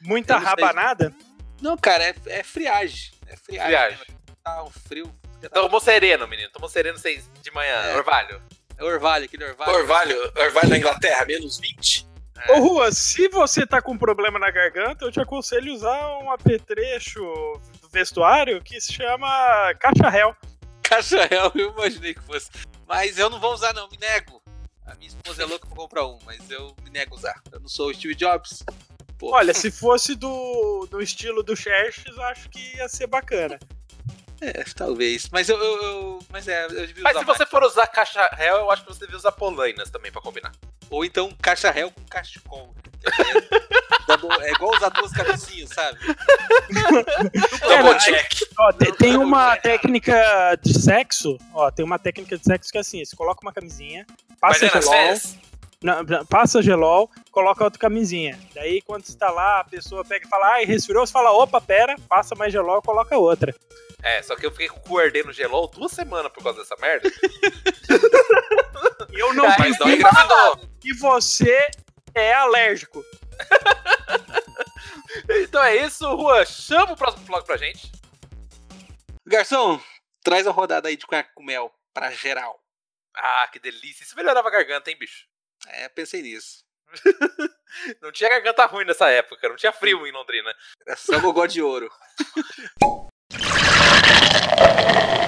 [0.00, 1.14] Muita rabanada?
[1.60, 3.96] Não, cara, é, é friagem, é friagem.
[3.96, 4.16] friagem.
[4.42, 5.14] Tá um frio.
[5.42, 5.48] Tá...
[5.50, 7.96] Tomou sereno, menino, tomou sereno seis de manhã, é.
[7.96, 8.42] orvalho.
[8.78, 9.72] É orvalho, aquele orvalho.
[9.72, 12.08] Orvalho, orvalho na Inglaterra, menos 20.
[12.48, 12.52] É.
[12.52, 17.20] Ô, Rua, se você tá com problema na garganta, eu te aconselho usar um apetrecho
[17.82, 20.34] do vestuário que se chama Caixa Réu.
[20.82, 22.48] Caixa Réu, eu imaginei que fosse.
[22.90, 24.42] Mas eu não vou usar, não, me nego.
[24.84, 27.40] A minha esposa é louca pra comprar um, mas eu me nego a usar.
[27.52, 28.64] Eu não sou o Steve Jobs.
[29.16, 29.32] Pô.
[29.32, 33.60] Olha, se fosse do, do estilo do Xerxes, acho que ia ser bacana.
[34.40, 35.28] É, talvez.
[35.30, 35.56] Mas eu.
[35.56, 37.38] eu, eu mas é, eu devia Mas se mais.
[37.38, 40.50] você for usar caixa réu, eu acho que você devia usar polainas também pra combinar.
[40.90, 42.74] Ou então caixa réu com cachecol.
[44.42, 45.98] é igual usar duas cabecinhas, sabe?
[47.60, 48.48] Double check.
[48.58, 52.80] Ó, tem, tem uma técnica de sexo, ó, tem uma técnica de sexo que é
[52.80, 54.06] assim, você coloca uma camisinha,
[54.40, 55.14] passa gelol,
[55.82, 58.38] não, passa gelol, coloca outra camisinha.
[58.54, 61.60] Daí quando você tá lá, a pessoa pega e fala, ai, respirou, você fala, opa,
[61.60, 63.54] pera, passa mais gelol, coloca outra.
[64.02, 66.76] É, só que eu fiquei com o cu ardendo gelol duas semanas por causa dessa
[66.80, 67.10] merda.
[69.12, 70.60] eu não Mas não engravidou.
[70.84, 71.68] E você
[72.14, 73.04] é alérgico.
[75.42, 76.44] então é isso, Rua.
[76.44, 77.90] Chama o próximo vlog pra gente.
[79.26, 79.80] Garçom,
[80.22, 82.62] traz a rodada aí de cunhaque com mel pra geral.
[83.14, 84.04] Ah, que delícia.
[84.04, 85.26] Isso melhorava a garganta, hein, bicho?
[85.66, 86.64] É, pensei nisso.
[88.02, 90.54] não tinha garganta ruim nessa época, não tinha frio em Londrina.
[90.86, 91.90] Era só gogó de ouro.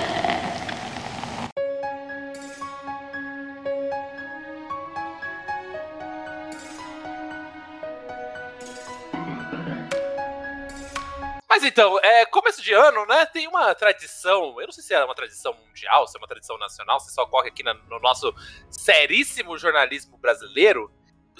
[11.52, 13.26] Mas então, é, começo de ano, né?
[13.26, 16.56] Tem uma tradição, eu não sei se é uma tradição mundial, se é uma tradição
[16.56, 18.34] nacional, se só ocorre aqui na, no nosso
[18.70, 20.90] seríssimo jornalismo brasileiro,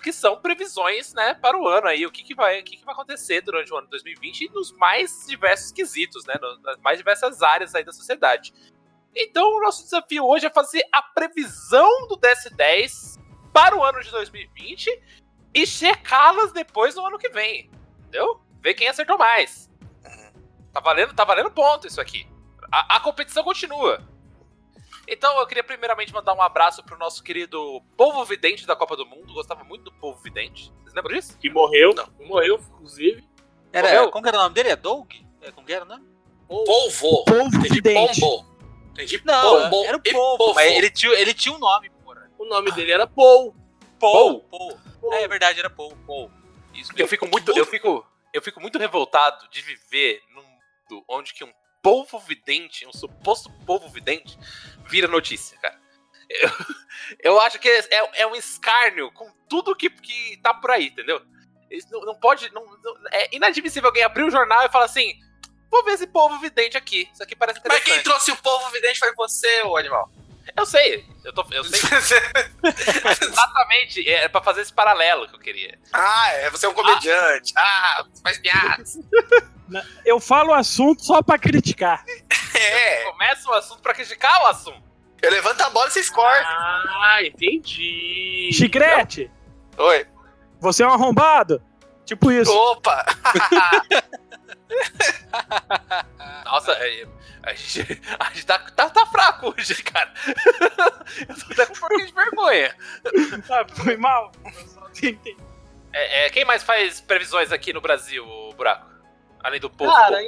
[0.03, 2.85] que são previsões, né, para o ano aí, o que, que, vai, o que, que
[2.85, 6.99] vai acontecer durante o ano de 2020 e nos mais diversos quesitos, né, nas mais
[6.99, 8.53] diversas áreas aí da sociedade.
[9.17, 13.19] Então, o nosso desafio hoje é fazer a previsão do DS10
[13.51, 14.91] para o ano de 2020
[15.55, 17.71] e checá-las depois no ano que vem,
[18.01, 18.43] entendeu?
[18.61, 19.72] Ver quem acertou mais.
[20.73, 22.27] Tá valendo, tá valendo ponto isso aqui.
[22.71, 24.03] A, a competição continua.
[25.07, 29.05] Então eu queria primeiramente mandar um abraço pro nosso querido povo vidente da Copa do
[29.05, 29.35] Mundo.
[29.35, 30.73] Gostava muito do povo vidente.
[30.83, 31.39] Vocês lembram disso?
[31.39, 31.93] Que morreu.
[31.95, 32.27] Não.
[32.27, 33.23] Morreu, inclusive.
[33.73, 34.11] Era, morreu.
[34.11, 34.71] Como que era o nome dele?
[34.71, 35.13] É Doug?
[35.41, 36.07] É, como que era o nome?
[36.47, 37.25] Polvo.
[37.25, 38.21] Polvo vidente.
[38.21, 38.53] Pombo.
[38.93, 39.23] Entendi.
[39.25, 42.31] Não, pombo era o Polvo, mas ele tinha, ele tinha um nome, porra.
[42.39, 43.55] O nome dele era Paul.
[43.99, 44.41] Paul.
[44.43, 44.79] Paul.
[45.01, 45.15] Paul.
[45.15, 45.97] É, é verdade, era Paul.
[46.07, 46.31] Paul.
[46.75, 50.23] Isso eu fico muito, eu fico, eu fico muito revoltado de viver
[50.93, 51.53] mundo onde que um
[51.83, 54.39] povo vidente, um suposto povo vidente,
[54.87, 55.81] vira notícia, cara.
[56.29, 56.51] Eu,
[57.35, 61.21] eu acho que é, é, um escárnio com tudo que, que tá por aí, entendeu?
[61.91, 62.53] Não, não pode.
[62.53, 65.15] Não, não, é inadmissível alguém abrir o jornal e falar assim:
[65.71, 67.09] vou ver esse povo vidente aqui.
[67.13, 67.89] Isso aqui parece interessante.
[67.89, 70.11] Mas quem trouxe o povo vidente foi você, ô animal.
[70.57, 71.81] Eu sei, eu, tô, eu sei.
[73.23, 75.79] Exatamente, é pra fazer esse paralelo que eu queria.
[75.93, 77.53] Ah, é, você é um comediante.
[77.57, 78.99] Ah, ah faz piadas.
[80.05, 82.05] Eu falo o assunto só pra criticar.
[82.55, 83.05] É.
[83.11, 84.83] Começa o assunto pra criticar o assunto.
[85.23, 86.45] Eu levanto a bola e vocês cortam.
[86.45, 88.51] Ah, entendi.
[88.53, 89.31] Chicrete.
[89.79, 90.07] Oi.
[90.61, 91.63] Você é um arrombado?
[92.05, 92.53] Tipo isso.
[92.53, 93.07] Opa!
[96.45, 97.07] Nossa, é,
[97.43, 100.13] a gente, a gente tá, tá, tá, fraco hoje, cara.
[101.29, 102.77] Eu tô até com um pouquinho de vergonha.
[103.51, 104.33] Ah, foi mal.
[105.93, 108.25] É, é, quem mais faz previsões aqui no Brasil,
[108.57, 108.91] Buraco?
[109.43, 109.93] Além do povo.
[109.93, 110.19] Cara,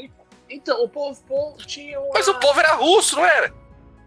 [0.49, 2.13] então, o povo, povo tinha uma...
[2.15, 3.53] Mas o povo era russo, não era?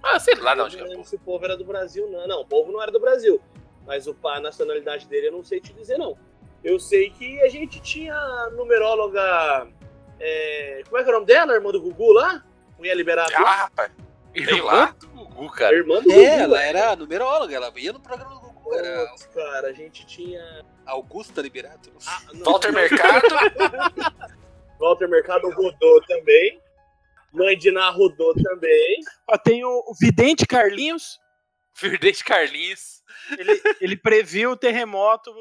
[0.04, 0.68] Ah, sei lá, não.
[0.68, 2.28] não lembro se o povo era do Brasil, não.
[2.28, 3.42] Não, o povo não era do Brasil.
[3.86, 6.18] Mas o, a nacionalidade dele eu não sei te dizer, não.
[6.64, 8.16] Eu sei que a gente tinha
[8.52, 9.68] numeróloga.
[10.20, 12.44] É, como é que é o nome dela, irmã do Gugu lá?
[12.78, 13.32] Mulher liberada.
[13.38, 13.92] Ah, rapaz.
[14.34, 15.76] Irmã do Gugu, cara.
[15.76, 16.44] Irmã do É, Gugu.
[16.44, 18.74] ela era numeróloga, ela ia no programa do Gugu.
[18.76, 20.42] Era cara, a gente tinha.
[20.86, 21.92] Augusta Liberato.
[22.06, 22.22] Ah.
[22.46, 23.28] Walter Mercado.
[24.80, 26.62] Walter Mercado rodou também.
[27.34, 29.02] Mãe de Ná rodou também.
[29.28, 31.20] Ó, tem o, Vidente Carlinhos.
[31.80, 33.04] Verdente Carlinhos.
[33.38, 35.34] Ele, ele previu o terremoto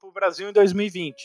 [0.00, 1.16] pro Brasil em 2020.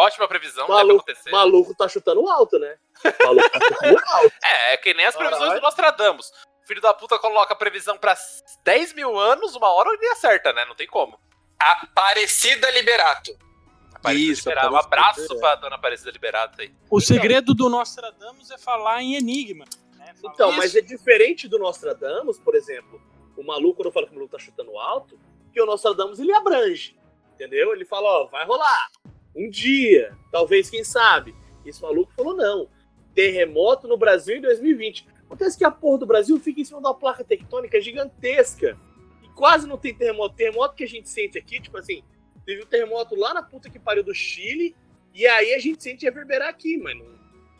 [0.00, 1.30] Ótima previsão, deve Maluco, acontecer.
[1.30, 2.76] maluco tá chutando alto, né?
[3.22, 4.32] Maluco tá chutando alto.
[4.42, 5.60] É, é que nem as previsões Caralho.
[5.60, 6.32] do Nostradamus.
[6.66, 8.16] Filho da puta coloca a previsão pra
[8.64, 10.64] 10 mil anos, uma hora ele acerta, né?
[10.64, 11.18] Não tem como.
[11.58, 13.32] Aparecida Liberato.
[13.94, 14.72] Aparecida Isso, Liberato.
[14.72, 15.40] Um abraço Liberato.
[15.40, 16.72] pra dona Aparecida Liberato aí.
[16.90, 19.64] O segredo do Nostradamus é falar em enigma.
[19.98, 20.14] né?
[20.20, 20.58] Falar- Então, Isso.
[20.58, 23.00] mas é diferente do Nostradamus, por exemplo.
[23.36, 25.18] O maluco, quando eu falo que o maluco tá chutando alto,
[25.52, 26.96] que o Nostradamus ele abrange.
[27.34, 27.72] Entendeu?
[27.72, 28.88] Ele fala, ó, vai rolar.
[29.34, 31.34] Um dia, talvez, quem sabe.
[31.64, 32.68] Esse maluco falou, não.
[33.14, 35.06] Terremoto no Brasil em 2020.
[35.24, 38.78] Acontece que a porra do Brasil fica em cima de uma placa tectônica gigantesca.
[39.22, 40.34] E quase não tem terremoto.
[40.34, 42.02] Terremoto que a gente sente aqui, tipo assim,
[42.44, 44.74] teve um terremoto lá na puta que pariu do Chile.
[45.14, 47.06] E aí a gente sente reverberar aqui, mas não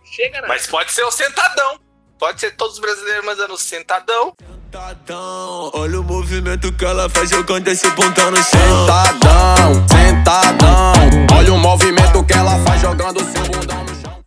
[0.04, 0.46] chega.
[0.46, 1.80] Mas pode ser o sentadão.
[2.18, 4.34] Pode ser todos os brasileiros mandando sentadão.
[4.70, 8.86] Sentadão, olha o movimento que ela faz jogando esse bundão no chão.
[8.86, 14.24] Sentadão, sentadão, olha o movimento que ela faz jogando seu bundão no chão.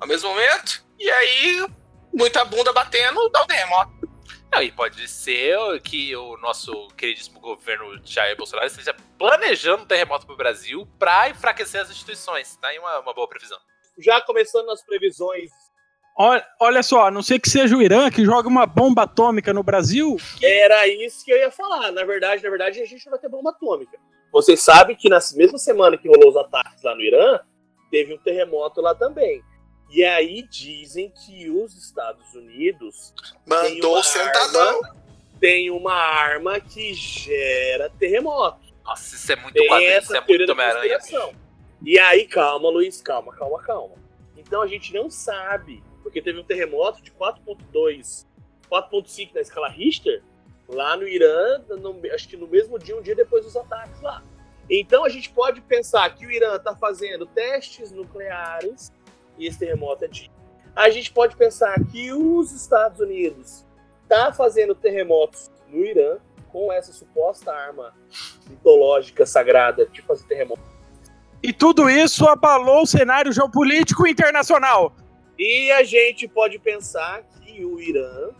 [0.00, 0.82] Ao mesmo momento.
[0.98, 1.64] E aí,
[2.12, 3.92] muita bunda batendo, dá um terremoto.
[4.52, 10.26] Não, e pode ser que o nosso queridíssimo governo Jair Bolsonaro esteja planejando um terremoto
[10.26, 12.56] pro Brasil pra enfraquecer as instituições.
[12.56, 13.58] Tá aí uma, uma boa previsão.
[13.98, 15.52] já começando as previsões,
[16.16, 19.52] Olha, olha só, a não ser que seja o Irã que joga uma bomba atômica
[19.52, 20.16] no Brasil.
[20.40, 21.90] era isso que eu ia falar.
[21.90, 23.98] Na verdade, na verdade, a gente não vai ter bomba atômica.
[24.32, 27.40] Vocês sabem que na mesma semana que rolou os ataques lá no Irã,
[27.90, 29.42] teve um terremoto lá também.
[29.90, 33.12] E aí dizem que os Estados Unidos
[33.48, 34.80] Tem Mandou sentadão.
[35.38, 38.58] têm uma arma que gera terremoto.
[38.84, 40.98] Nossa, isso é muito Tem quadrinho, isso é muito Homem-Aranha.
[41.84, 43.94] E aí, calma, Luiz, calma, calma, calma.
[44.36, 48.26] Então a gente não sabe, porque teve um terremoto de 4.2,
[48.70, 50.22] 4.5 na escala Richter,
[50.68, 54.22] lá no Irã, no- acho que no mesmo dia, um dia depois dos ataques lá.
[54.70, 58.92] Então a gente pode pensar que o Irã está fazendo testes nucleares,
[59.36, 60.30] e esse terremoto é de.
[60.76, 63.64] A gente pode pensar que os Estados Unidos
[64.08, 67.94] tá fazendo terremotos no Irã com essa suposta arma
[68.48, 70.62] mitológica sagrada de fazer terremoto.
[71.42, 74.94] E tudo isso abalou o cenário geopolítico internacional.
[75.38, 78.30] E a gente pode pensar que o Irã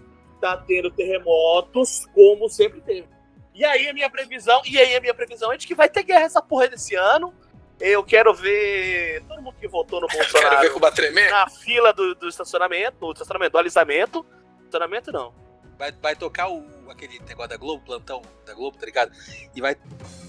[0.40, 3.08] tá tendo terremotos como sempre teve.
[3.54, 6.02] E aí a minha previsão, e aí a minha previsão é de que vai ter
[6.02, 7.32] guerra essa porra desse ano.
[7.80, 11.30] Eu quero ver todo mundo que votou no Quero ver Bolsonaro Cuba tremer.
[11.30, 14.26] na fila do, do estacionamento, do estacionamento, do alisamento.
[14.64, 15.34] Estacionamento não.
[15.78, 19.12] Vai, vai tocar o, aquele negócio da Globo, plantão da Globo, tá ligado?
[19.54, 19.76] E vai.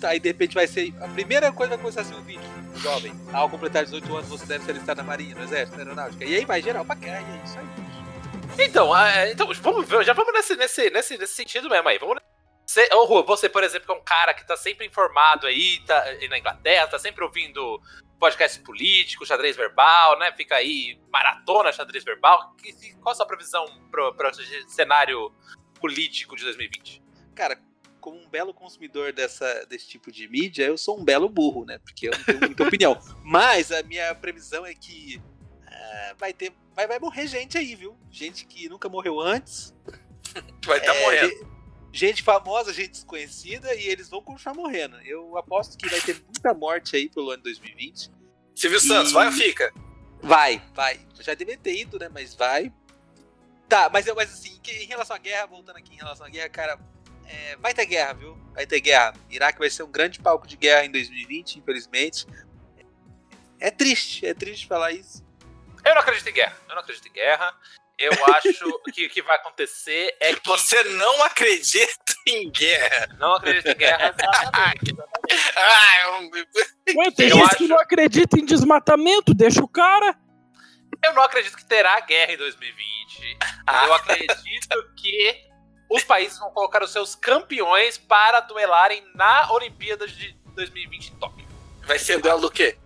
[0.04, 0.94] Aí de repente vai ser.
[1.02, 2.42] A primeira coisa vai começar a ser um vídeo.
[2.80, 6.26] Jovem, ao completar 18 anos você deve ser alistado na Marinha, no Exército, na Aeronáutica.
[6.26, 8.66] E aí vai geral pra cá, e é isso aí.
[8.66, 11.98] Então, é, então vamos já vamos nesse, nesse, nesse, nesse sentido mesmo aí.
[11.98, 12.18] Vamos
[12.66, 12.90] você,
[13.26, 16.88] você, por exemplo, que é um cara que tá sempre informado aí, tá na Inglaterra,
[16.88, 17.80] tá sempre ouvindo
[18.20, 20.32] podcast político, xadrez verbal, né?
[20.32, 22.56] Fica aí, maratona xadrez verbal.
[23.02, 24.32] Qual a sua previsão pro, pro
[24.68, 25.32] cenário
[25.80, 27.04] político de 2020?
[27.36, 27.60] Cara,
[28.06, 31.80] como um belo consumidor dessa, desse tipo de mídia, eu sou um belo burro, né?
[31.80, 33.00] Porque eu não tenho muita opinião.
[33.26, 35.20] Mas a minha previsão é que
[35.66, 36.54] ah, vai ter.
[36.76, 37.98] Vai, vai morrer gente aí, viu?
[38.12, 39.74] Gente que nunca morreu antes.
[40.66, 41.30] Vai estar É, morrendo.
[41.30, 41.46] ge-
[41.94, 44.98] Gente famosa, gente desconhecida, e eles vão continuar morrendo.
[45.02, 48.12] Eu aposto que vai ter muita morte aí pelo ano 2020.
[48.54, 49.74] Silvio Santos, E- vai ou fica?
[50.22, 51.00] Vai, vai.
[51.22, 52.10] Já devia ter ido, né?
[52.10, 52.72] Mas vai.
[53.70, 56.50] Tá, mas, eu- mas assim, em relação à guerra, voltando aqui em relação à guerra,
[56.50, 56.80] cara,
[57.28, 58.38] é, vai ter guerra, viu?
[58.54, 59.14] Vai ter guerra.
[59.30, 62.26] Iraque vai ser um grande palco de guerra em 2020, infelizmente.
[63.60, 65.24] É triste, é triste falar isso.
[65.84, 66.58] Eu não acredito em guerra.
[66.68, 67.54] Eu não acredito em guerra.
[67.98, 68.54] Eu acho
[68.92, 70.48] que o que vai acontecer é que.
[70.48, 71.94] Você não acredita
[72.28, 73.08] em guerra.
[73.18, 74.16] Não acredito em guerra.
[75.58, 76.30] Ah, eu...
[76.98, 80.16] Ué, tem Eu gente acho- que não acredita em desmatamento, deixa o cara.
[81.04, 83.38] Eu não acredito que terá guerra em 2020.
[83.86, 85.48] Eu acredito que
[85.90, 91.48] os países vão colocar os seus campeões para duelarem na Olimpíada de 2020 em Tóquio.
[91.86, 92.78] Vai ser duelo do quê?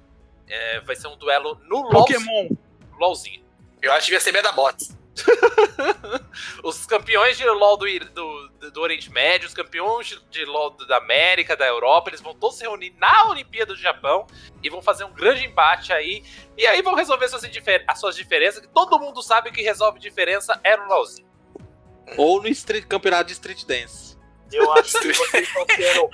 [0.47, 2.49] É, vai ser um duelo no LOL, Pokémon.
[2.97, 3.43] LOLzinho.
[3.81, 4.97] Eu acho que ia ser Medabots.
[6.63, 11.55] os campeões de LoL do, do, do, Oriente Médio, os campeões de LoL da América,
[11.55, 14.27] da Europa, eles vão todos se reunir na Olimpíada do Japão
[14.63, 16.23] e vão fazer um grande embate aí.
[16.57, 17.43] E aí vão resolver suas
[17.87, 21.28] as suas diferenças, que todo mundo sabe que resolve diferença é no LoLzinho.
[22.17, 24.17] Ou no street, campeonato de Street Dance.
[24.51, 26.09] Eu acho que vocês estão sendo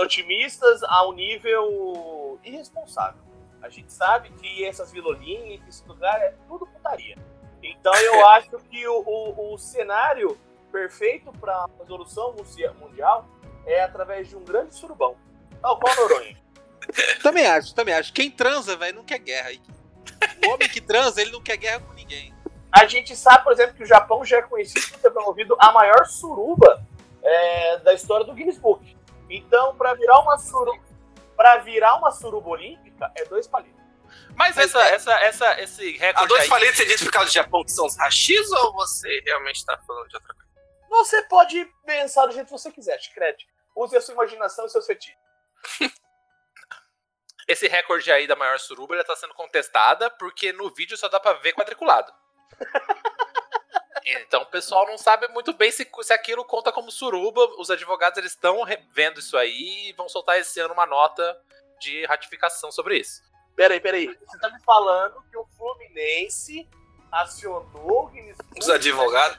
[0.00, 3.22] otimistas a um nível irresponsável.
[3.62, 7.16] A gente sabe que essas vilolinhas, esse lugar é tudo putaria.
[7.62, 10.38] Então eu acho que o, o, o cenário
[10.70, 12.34] perfeito para resolução
[12.80, 13.28] mundial
[13.64, 15.16] é através de um grande surubão.
[15.62, 16.36] Tal qual Noronha.
[17.22, 18.12] também acho, também acho.
[18.12, 19.50] Quem transa, velho, não quer guerra.
[20.44, 22.33] O homem que transa, ele não quer guerra com ninguém.
[22.74, 25.70] A gente sabe, por exemplo, que o Japão já é conhecido por ter promovido a
[25.70, 26.84] maior suruba
[27.22, 28.96] é, da história do Guinness Book.
[29.30, 30.82] Então, para virar uma suruba,
[31.36, 33.80] para virar uma suruba olímpica, é dois palitos.
[34.36, 34.94] Mas, essa, é...
[34.94, 36.24] essa, essa, esse recorde.
[36.24, 36.48] A dois aí...
[36.48, 39.78] palitos você disse por causa do Japão que são os rachis ou você realmente está
[39.78, 40.50] falando de outra coisa?
[40.90, 43.46] Você pode pensar do jeito que você quiser, Chicrete.
[43.76, 45.18] Use a sua imaginação e seus fetiches.
[47.46, 51.38] Esse recorde aí da maior suruba está sendo contestada porque no vídeo só dá para
[51.38, 52.12] ver quadriculado.
[54.06, 57.40] Então o pessoal não sabe muito bem se, se aquilo conta como suruba.
[57.58, 58.62] Os advogados eles estão
[58.92, 61.40] vendo isso aí e vão soltar esse ano uma nota
[61.80, 63.22] de ratificação sobre isso.
[63.56, 64.06] Peraí, peraí.
[64.06, 66.68] Você tá me falando que o Fluminense
[67.10, 68.10] acionou
[68.58, 69.38] os advogados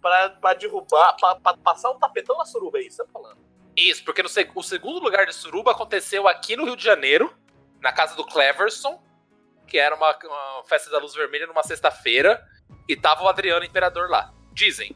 [0.00, 3.38] pra derrubar, pra, passar um tapetão na suruba, é isso que você tá falando?
[3.76, 7.32] Isso, porque no, o segundo lugar de suruba aconteceu aqui no Rio de Janeiro,
[7.80, 9.00] na casa do Cleverson,
[9.66, 12.42] que era uma, uma festa da luz vermelha numa sexta-feira.
[12.88, 14.32] E tava o Adriano Imperador lá.
[14.52, 14.94] Dizem.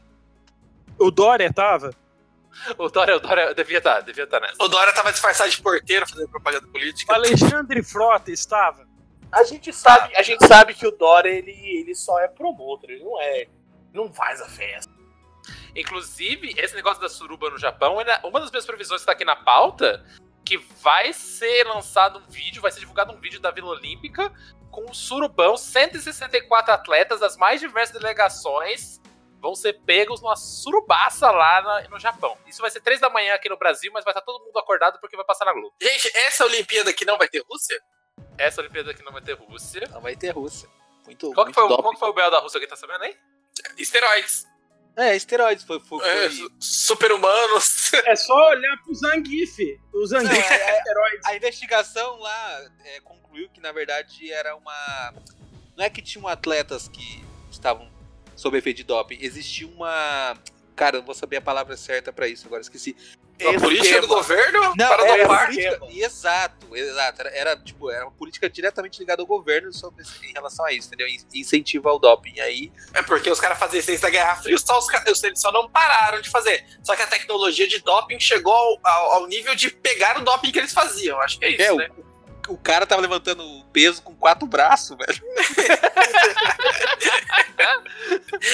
[0.99, 1.91] O Dória tava?
[2.77, 4.63] O Dória, o Dória devia estar, tá, devia estar tá nessa.
[4.63, 7.13] O Dória tava disfarçado de porteiro fazendo propaganda política.
[7.13, 8.87] O Alexandre Frota estava.
[9.31, 13.03] A gente sabe, a gente sabe que o Dória ele, ele só é promotor, ele
[13.03, 13.47] não é,
[13.93, 14.91] não faz a festa.
[15.75, 19.35] Inclusive, esse negócio da suruba no Japão, uma das minhas previsões que tá aqui na
[19.35, 20.03] pauta,
[20.47, 24.31] que vai ser lançado um vídeo, vai ser divulgado um vídeo da Vila Olímpica
[24.71, 29.01] com o surubão, 164 atletas das mais diversas delegações
[29.41, 32.37] vão ser pegos numa surubaça lá no Japão.
[32.45, 34.99] Isso vai ser três da manhã aqui no Brasil, mas vai estar todo mundo acordado
[35.01, 35.73] porque vai passar na Globo.
[35.81, 37.79] Gente, essa Olimpíada aqui não vai ter Rússia?
[38.37, 39.81] Essa Olimpíada aqui não vai ter Rússia.
[39.91, 40.69] Não vai ter Rússia.
[41.05, 43.17] Muito, qual, muito que foi, qual que foi o da Rússia que tá sabendo aí?
[43.77, 44.47] Esteroides.
[44.97, 45.63] É, esteroides.
[45.63, 46.29] Foi, foi, é,
[46.59, 47.93] super-humanos.
[47.93, 49.79] É só olhar pro Zangief.
[49.93, 51.25] O Zangief é, é esteroides.
[51.25, 55.13] A investigação lá é, concluiu que, na verdade, era uma...
[55.77, 57.87] Não é que tinham atletas que estavam
[58.35, 59.19] sob efeito de doping.
[59.21, 60.35] Existia uma...
[60.75, 62.95] Cara, não vou saber a palavra certa para isso, agora esqueci.
[63.39, 65.45] Uma política do governo não, para era dopar.
[65.47, 67.21] Política, exato, exato.
[67.21, 70.87] Era, era, tipo, era uma política diretamente ligada ao governo sobre, em relação a isso,
[70.87, 71.07] entendeu?
[71.33, 72.39] Incentivo ao doping.
[72.39, 72.71] Aí...
[72.93, 74.87] É porque os caras faziam isso da Guerra Fria, só os,
[75.23, 76.65] eles só não pararam de fazer.
[76.83, 80.51] Só que a tecnologia de doping chegou ao, ao, ao nível de pegar o doping
[80.51, 81.21] que eles faziam.
[81.21, 81.89] Acho que é isso, é, né?
[82.47, 85.21] O, o cara tava levantando peso com quatro braços, velho.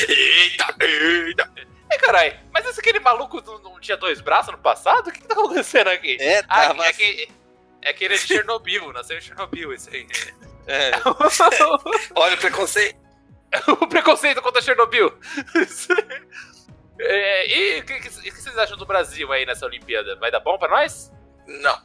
[0.09, 1.72] eita, eita.
[1.93, 5.07] É, carai, mas esse aquele maluco não, não, tinha dois braços no passado?
[5.09, 6.17] O que, que tá acontecendo aqui?
[6.19, 6.85] É, ah, tava...
[6.85, 7.29] é, que,
[7.81, 10.07] é que ele é de Chernobyl, nasceu em Chernobyl esse aí.
[10.65, 10.91] É.
[12.15, 12.97] Olha o preconceito.
[13.81, 15.13] o preconceito contra Chernobyl.
[16.99, 20.15] é, e o que, que, que, vocês acham do Brasil aí nessa Olimpíada?
[20.15, 21.11] Vai dar bom pra nós?
[21.45, 21.79] Não.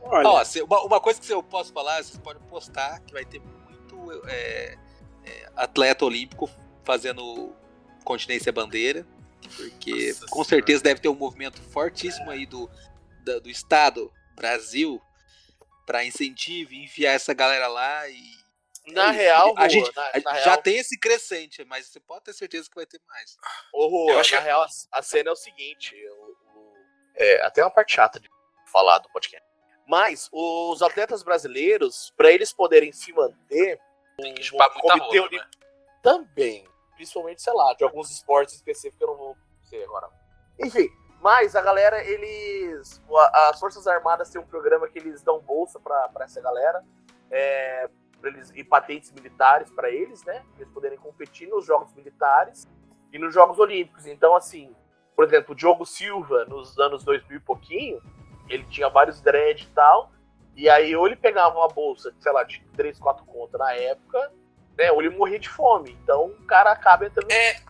[0.00, 0.28] Olha.
[0.28, 4.28] Ó, uma, uma, coisa que eu posso falar, vocês podem postar que vai ter muito
[4.28, 4.78] é,
[5.26, 6.48] é, atleta olímpico
[6.84, 7.54] fazendo
[8.04, 9.06] continência bandeira,
[9.56, 12.70] porque Nossa com certeza deve ter um movimento fortíssimo aí do,
[13.24, 15.00] do, do Estado, Brasil,
[15.86, 18.44] para incentivo enviar essa galera lá e.
[18.88, 20.62] Na é real, a gente na, na já real...
[20.62, 23.34] tem esse crescente, mas você pode ter certeza que vai ter mais.
[23.72, 24.38] Ô, Rua, na acho...
[24.38, 26.36] real, a cena é o seguinte: eu,
[27.16, 28.28] é até uma parte chata de
[28.70, 29.46] falar do podcast.
[29.86, 33.78] Mas os atletas brasileiros, para eles poderem se manter,
[34.18, 35.48] tem que chupar muita comitê roupa, né?
[36.02, 40.08] também principalmente, sei lá, de alguns esportes específicos que eu não vou sei agora.
[40.58, 40.88] Enfim,
[41.20, 43.02] mas a galera, eles.
[43.48, 46.84] As Forças Armadas têm um programa que eles dão bolsa pra essa galera.
[47.30, 47.88] É,
[48.22, 50.44] eles, e patentes militares para eles, né?
[50.52, 52.68] Pra eles poderem competir nos Jogos Militares
[53.12, 54.06] e nos Jogos Olímpicos.
[54.06, 54.74] Então, assim,
[55.16, 58.02] por exemplo, o Diogo Silva, nos anos 2000 e pouquinho,
[58.48, 60.12] ele tinha vários dread e tal.
[60.56, 64.32] E aí, ou ele pegava uma bolsa, sei lá, de 3, 4 contas na época,
[64.76, 64.90] né?
[64.92, 65.96] Ou ele morria de fome.
[66.02, 67.30] Então o cara acaba entrando.
[67.30, 67.60] É.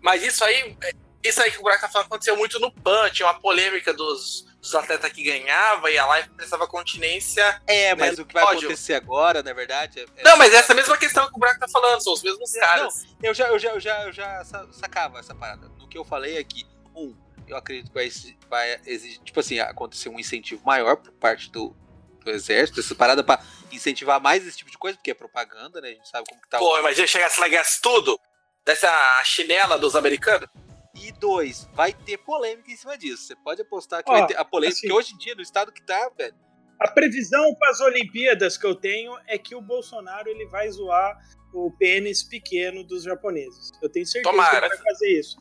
[0.00, 0.76] Mas isso aí.
[1.22, 4.44] Isso aí que o Buraco tá falando aconteceu muito no PAN, tinha uma polêmica dos
[4.62, 7.60] dos atletas que ganhava, ia lá e prestava continência.
[7.66, 8.60] É, mas né, o que vai pódio.
[8.60, 9.98] acontecer agora, na verdade.
[9.98, 10.22] É, é...
[10.22, 13.04] Não, mas essa mesma questão que o Braco tá falando, são os mesmos caras.
[13.04, 15.68] Não, eu já, eu já, eu já, eu já sacava essa parada.
[15.80, 16.64] No que eu falei aqui,
[16.94, 17.12] um,
[17.48, 18.08] eu acredito que vai,
[18.48, 21.74] vai exigir, tipo assim, acontecer um incentivo maior por parte do,
[22.24, 25.88] do exército, essa parada pra incentivar mais esse tipo de coisa, porque é propaganda, né?
[25.88, 26.58] A gente sabe como que tá.
[26.58, 26.78] Pô, o...
[26.80, 28.18] imagina chegasse lá e ganhasse tudo
[28.64, 30.48] dessa chinela dos americanos.
[30.94, 33.24] E dois, vai ter polêmica em cima disso.
[33.24, 35.72] Você pode apostar que Ó, vai ter a polêmica, assim, hoje em dia, no estado
[35.72, 36.34] que tá, velho.
[36.78, 41.16] A previsão para as Olimpíadas que eu tenho é que o Bolsonaro ele vai zoar
[41.52, 43.70] o pênis pequeno dos japoneses.
[43.80, 44.50] Eu tenho certeza Tomara.
[44.50, 45.36] que ele vai fazer isso.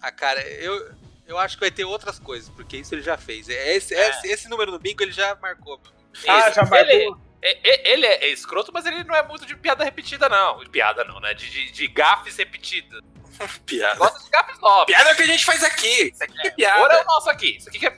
[0.00, 0.92] Ah, cara, eu,
[1.26, 3.48] eu acho que vai ter outras coisas, porque isso ele já fez.
[3.48, 4.10] É esse, é.
[4.10, 5.80] esse, esse número no bingo ele já marcou.
[6.26, 6.78] Ah, já marcou.
[6.78, 10.58] Ele, é, ele é, escroto, mas ele não é muito de piada repetida, não.
[10.66, 11.34] Piada não, né?
[11.34, 13.00] De, de, de gafes repetidas.
[13.66, 13.98] piada.
[13.98, 14.86] Gosta de gafes novos.
[14.86, 16.10] Piada é o que a gente faz aqui.
[16.12, 16.76] Isso aqui é, é piada.
[16.76, 17.56] Agora é o nosso aqui.
[17.56, 17.92] Isso aqui que é.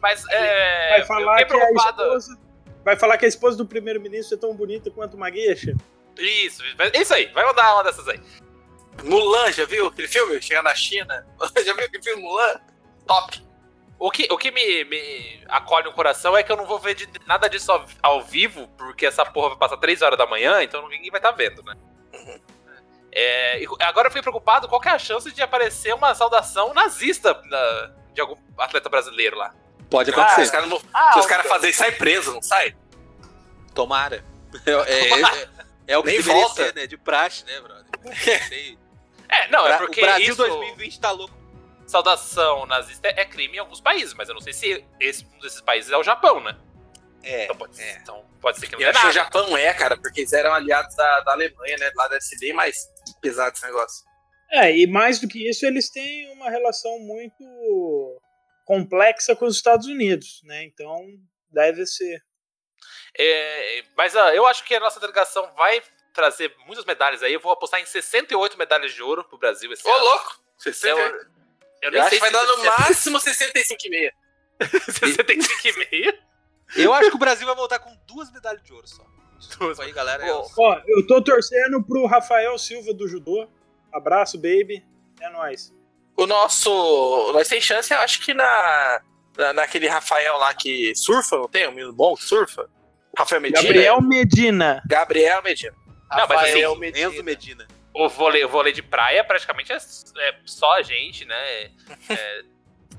[0.00, 0.90] Mas é.
[0.98, 2.38] Vai falar, que a esposa,
[2.84, 5.74] vai falar que a esposa do primeiro-ministro é tão bonita quanto uma gueixa?
[6.18, 6.62] Isso,
[6.94, 7.26] isso aí.
[7.26, 8.20] Vai mandar uma dessas aí.
[9.04, 10.40] Mulan, já viu aquele filme?
[10.42, 11.26] Chegar na China.
[11.64, 12.60] já viu aquele filme Mulan?
[13.06, 13.42] Top.
[14.02, 16.96] O que, o que me, me acolhe no coração é que eu não vou ver
[16.96, 20.60] de, nada disso ao, ao, vivo, porque essa porra vai passar 3 horas da manhã,
[20.60, 21.76] então ninguém vai estar tá vendo, né?
[22.12, 22.40] Uhum.
[23.12, 27.92] É, agora eu fiquei preocupado, qual é a chance de aparecer uma saudação nazista na,
[28.12, 29.54] de algum atleta brasileiro lá?
[29.88, 30.40] Pode ah, acontecer.
[30.40, 32.74] Ah, os caras ah, os cara fazerem sai preso, não sai?
[33.72, 34.24] Tomara.
[34.66, 35.48] É, é, é,
[35.86, 36.64] é o que Nem volta.
[36.64, 36.88] Ser, né?
[36.88, 38.78] De praxe, né, brother?
[39.28, 39.98] É, não, é porque.
[39.98, 40.36] O Brasil isso...
[40.36, 41.41] 2020 tá louco.
[41.92, 45.60] Saudação nazista é crime em alguns países, mas eu não sei se esse, um desses
[45.60, 46.58] países é o Japão, né?
[47.22, 47.44] É.
[47.44, 47.98] Então pode, é.
[47.98, 50.54] Então pode ser que não Eu acho que o Japão é, cara, porque eles eram
[50.54, 51.92] aliados da, da Alemanha, né?
[51.94, 52.76] Lá deve ser bem mais
[53.20, 54.06] pesado esse negócio.
[54.50, 58.20] É, e mais do que isso, eles têm uma relação muito
[58.64, 60.64] complexa com os Estados Unidos, né?
[60.64, 60.98] Então
[61.50, 62.22] deve ser.
[63.18, 65.82] É, mas eu acho que a nossa delegação vai
[66.14, 67.34] trazer muitas medalhas aí.
[67.34, 70.04] Eu vou apostar em 68 medalhas de ouro pro Brasil esse Ô, ano.
[70.04, 70.42] Ô, louco!
[70.56, 71.16] 68.
[71.16, 71.41] Eu,
[71.82, 74.10] eu, eu acho que vai dar no máximo 65,5.
[74.60, 76.14] 65,5?
[76.74, 79.04] Eu acho que o Brasil vai voltar com duas medalhas de ouro só.
[79.58, 80.24] Duas aí, galera.
[80.34, 83.46] Ó, ó, eu tô torcendo pro Rafael Silva do Judô.
[83.92, 84.82] Abraço, baby.
[85.20, 85.70] É nóis.
[86.16, 86.70] O nosso.
[87.32, 89.02] Nós tem chance, eu acho que na,
[89.36, 91.68] na, naquele Rafael lá que surfa, não tem?
[91.68, 92.70] Um menino bom que surfa?
[93.18, 93.62] Rafael Medina.
[93.62, 94.82] Gabriel Medina.
[94.86, 95.74] Gabriel Medina.
[96.10, 97.08] Não, mas assim, Medina.
[97.08, 97.68] Enzo Medina.
[97.94, 101.70] O vôlei, o vôlei de praia praticamente é, é só a gente, né?
[102.08, 102.42] É,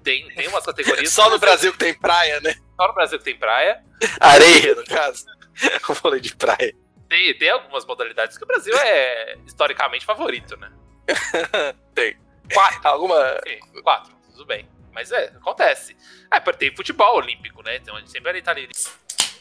[0.03, 1.11] tem, tem umas categorias.
[1.11, 2.53] só no Brasil que tem praia, né?
[2.75, 3.83] Só no Brasil que tem praia.
[4.19, 5.25] Areia, no caso.
[5.89, 6.75] o vôlei de praia.
[7.09, 10.71] Tem, tem algumas modalidades que o Brasil é historicamente favorito, né?
[11.93, 12.17] tem.
[12.53, 12.87] Quatro.
[12.87, 13.39] Alguma.
[13.43, 14.67] Tem, quatro, tudo bem.
[14.91, 15.95] Mas é, acontece.
[16.31, 17.77] É, tem futebol olímpico, né?
[17.77, 18.69] Então a gente sempre vai estar ali.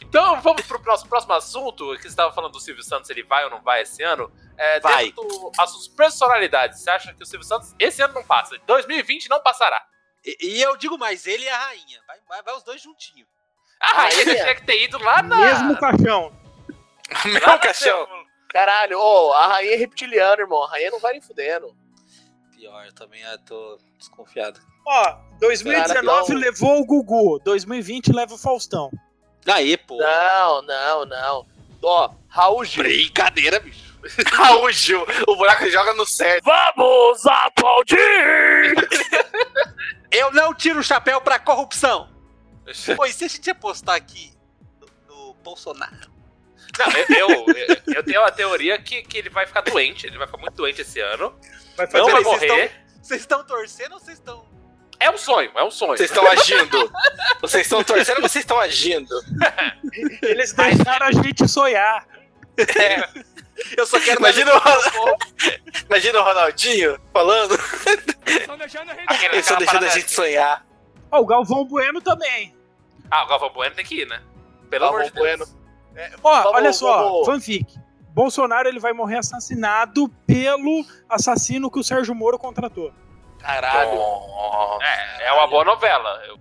[0.07, 3.43] Então vamos pro próximo, próximo assunto, que você estava falando do Silvio Santos, ele vai
[3.45, 4.31] ou não vai esse ano.
[4.57, 5.11] É, vai.
[5.11, 8.57] Do, as suas personalidades, você acha que o Silvio Santos esse ano não passa?
[8.67, 9.83] 2020 não passará.
[10.25, 12.01] E, e eu digo mais, ele e a rainha.
[12.07, 13.27] Vai, vai, vai os dois juntinhos.
[13.79, 15.37] A rainha tinha que ter ido lá na...
[15.37, 16.31] Mesmo caixão.
[17.25, 18.07] Mesmo caixão.
[18.49, 20.63] Caralho, oh, a rainha é reptiliana, irmão.
[20.63, 21.75] A rainha não vai nem fudendo.
[22.55, 24.59] Pior, eu também tô desconfiado.
[24.85, 28.91] Ó, 2019 Cara, levou o Gugu, 2020 leva o Faustão.
[29.47, 29.97] Aí, pô.
[29.97, 31.45] Não, não, não.
[31.81, 32.83] Ó, Raul Gil.
[32.83, 33.93] Brincadeira, bicho.
[34.31, 35.05] Raul Gil.
[35.27, 36.43] O buraco joga no certo.
[36.43, 37.97] Vamos aplaudir!
[40.11, 42.09] Eu não tiro o chapéu pra corrupção.
[42.95, 44.31] Pô, e se a gente apostar aqui
[44.79, 46.13] no, no Bolsonaro?
[46.77, 50.07] Não, eu, eu, eu, tenho a teoria que, que ele vai ficar doente.
[50.07, 51.37] Ele vai ficar muito doente esse ano.
[51.77, 52.71] Vai fazer, não vai morrer.
[52.99, 54.43] Vocês estão torcendo ou vocês estão
[55.03, 55.97] é um sonho, é um sonho.
[55.97, 56.91] Vocês estão agindo.
[57.41, 59.13] Vocês estão torcendo vocês estão agindo?
[60.21, 62.07] Eles deixaram a gente sonhar.
[62.57, 63.09] É.
[63.77, 64.19] Eu só quero.
[64.19, 65.17] Imagina o, Ronald...
[65.89, 67.53] Imagina o Ronaldinho falando.
[68.25, 70.65] Estão deixando a gente, Eles estão deixando a gente sonhar.
[71.11, 72.55] Ó, oh, o Galvão Bueno também.
[73.11, 74.21] Ah, o Galvão Bueno tem que ir, né?
[74.69, 75.45] Pelo Galvão amor de Bueno.
[75.95, 77.25] É, Ó, vamos, olha só, vamos...
[77.27, 77.65] fanfic.
[78.13, 82.93] Bolsonaro ele vai morrer assassinado pelo assassino que o Sérgio Moro contratou.
[83.43, 83.99] Caralho.
[84.81, 86.23] É, é uma boa novela.
[86.25, 86.39] Eu...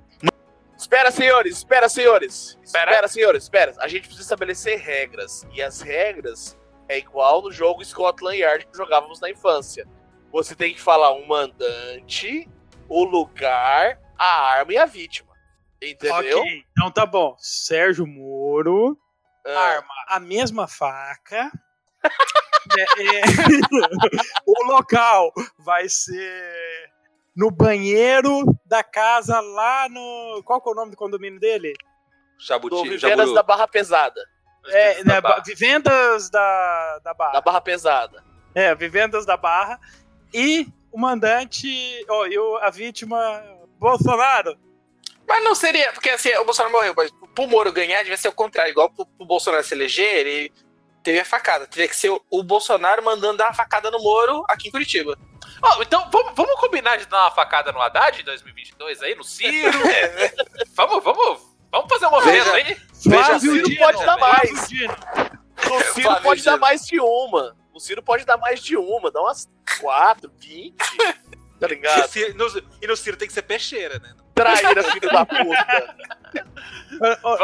[0.78, 2.58] Espera, senhores, espera, senhores.
[2.62, 2.90] Espera.
[2.90, 3.74] espera, senhores, espera.
[3.78, 5.44] A gente precisa estabelecer regras.
[5.52, 6.56] E as regras
[6.88, 9.86] é igual no jogo Scotland Yard que jogávamos na infância.
[10.30, 12.48] Você tem que falar um mandante,
[12.88, 15.32] o lugar, a arma e a vítima.
[15.82, 16.38] Entendeu?
[16.38, 17.36] Ok, então tá bom.
[17.38, 18.96] Sérgio Moro,
[19.44, 19.58] ah.
[19.58, 21.50] arma a mesma faca.
[22.78, 23.22] é, é...
[24.46, 26.91] o local vai ser
[27.34, 30.42] no banheiro da casa lá no.
[30.44, 31.74] Qual que é o nome do condomínio dele?
[32.38, 32.88] Jabuti.
[32.88, 34.20] Vivendas da Barra Pesada.
[34.66, 35.42] É, né, Barra.
[35.44, 37.32] Vivendas da, da Barra.
[37.32, 38.24] Da Barra Pesada.
[38.54, 39.80] É, Vivendas da Barra.
[40.32, 41.68] E o mandante.
[42.08, 43.42] Oh, e o, a vítima.
[43.78, 44.56] Bolsonaro.
[45.26, 48.32] Mas não seria, porque assim, o Bolsonaro morreu, mas pro Moro ganhar devia ser o
[48.32, 50.52] contrário, igual pro, pro Bolsonaro se eleger, ele
[51.02, 51.66] teve a facada.
[51.66, 55.18] Teria que ser o, o Bolsonaro mandando dar a facada no Moro aqui em Curitiba.
[55.62, 59.24] Oh, então vamos, vamos combinar de dar uma facada no Haddad em 2022 aí, no
[59.24, 59.78] Ciro?
[59.88, 60.32] É.
[60.74, 61.40] vamos, vamos,
[61.70, 62.76] vamos fazer um movimento aí.
[63.06, 64.50] Veja, o Ciro pode dar mais.
[64.50, 67.56] O Ciro pode dar mais de uma.
[67.72, 69.48] O Ciro pode dar mais de uma, dá umas
[69.80, 70.76] quatro, vinte.
[71.62, 72.10] Tá ligado?
[72.16, 72.46] E no,
[72.82, 74.12] e no Ciro tem que ser peixeira, né?
[74.34, 75.96] Traíra, filho da puta.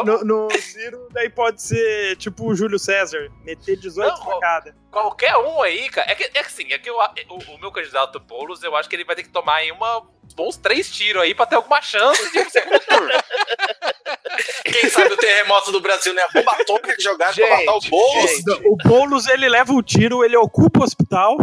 [0.04, 4.74] no, no, Ciro, daí pode ser tipo o Júlio César, meter 18 facadas.
[4.90, 6.10] Qualquer um aí, cara.
[6.10, 8.88] É que, é que assim, é que o, o, o meu candidato Boulos, eu acho
[8.88, 11.82] que ele vai ter que tomar aí uma, bons três tiros aí pra ter alguma
[11.82, 13.08] chance de ser turno.
[14.64, 16.22] Quem sabe o terremoto do Brasil, né?
[16.22, 18.30] A bomba atômica que jogaram pra matar o Boulos.
[18.64, 21.36] O Boulos, ele leva o tiro, ele ocupa o hospital.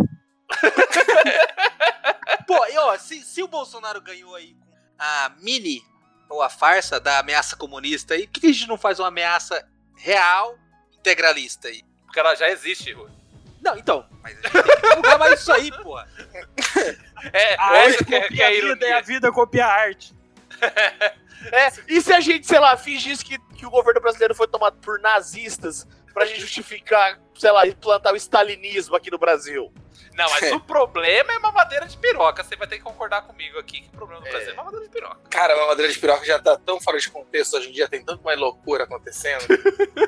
[2.48, 4.56] Pô, e ó, se, se o Bolsonaro ganhou aí
[4.98, 5.84] a mini
[6.30, 9.68] ou a farsa da ameaça comunista aí, por que a gente não faz uma ameaça
[9.96, 10.58] real
[10.98, 11.84] integralista aí?
[12.06, 13.12] Porque ela já existe, Rui.
[13.62, 16.00] Não, então, mas a gente tem que divulgar mais isso aí, pô.
[17.34, 20.16] É, a arte copia que, é, a vida e a vida copia a arte.
[21.52, 24.78] é, e se a gente, sei lá, fingisse que, que o governo brasileiro foi tomado
[24.78, 29.74] por nazistas pra gente justificar, sei lá, implantar o stalinismo aqui no Brasil?
[30.16, 32.44] Não, mas o problema é mamadeira de piroca.
[32.44, 34.32] Você vai ter que concordar comigo aqui que o problema do é.
[34.32, 35.20] Brasil é mamadeira de piroca.
[35.30, 38.04] Cara, a mamadeira de piroca já tá tão fora de contexto hoje em dia, tem
[38.04, 39.46] tanto mais loucura acontecendo.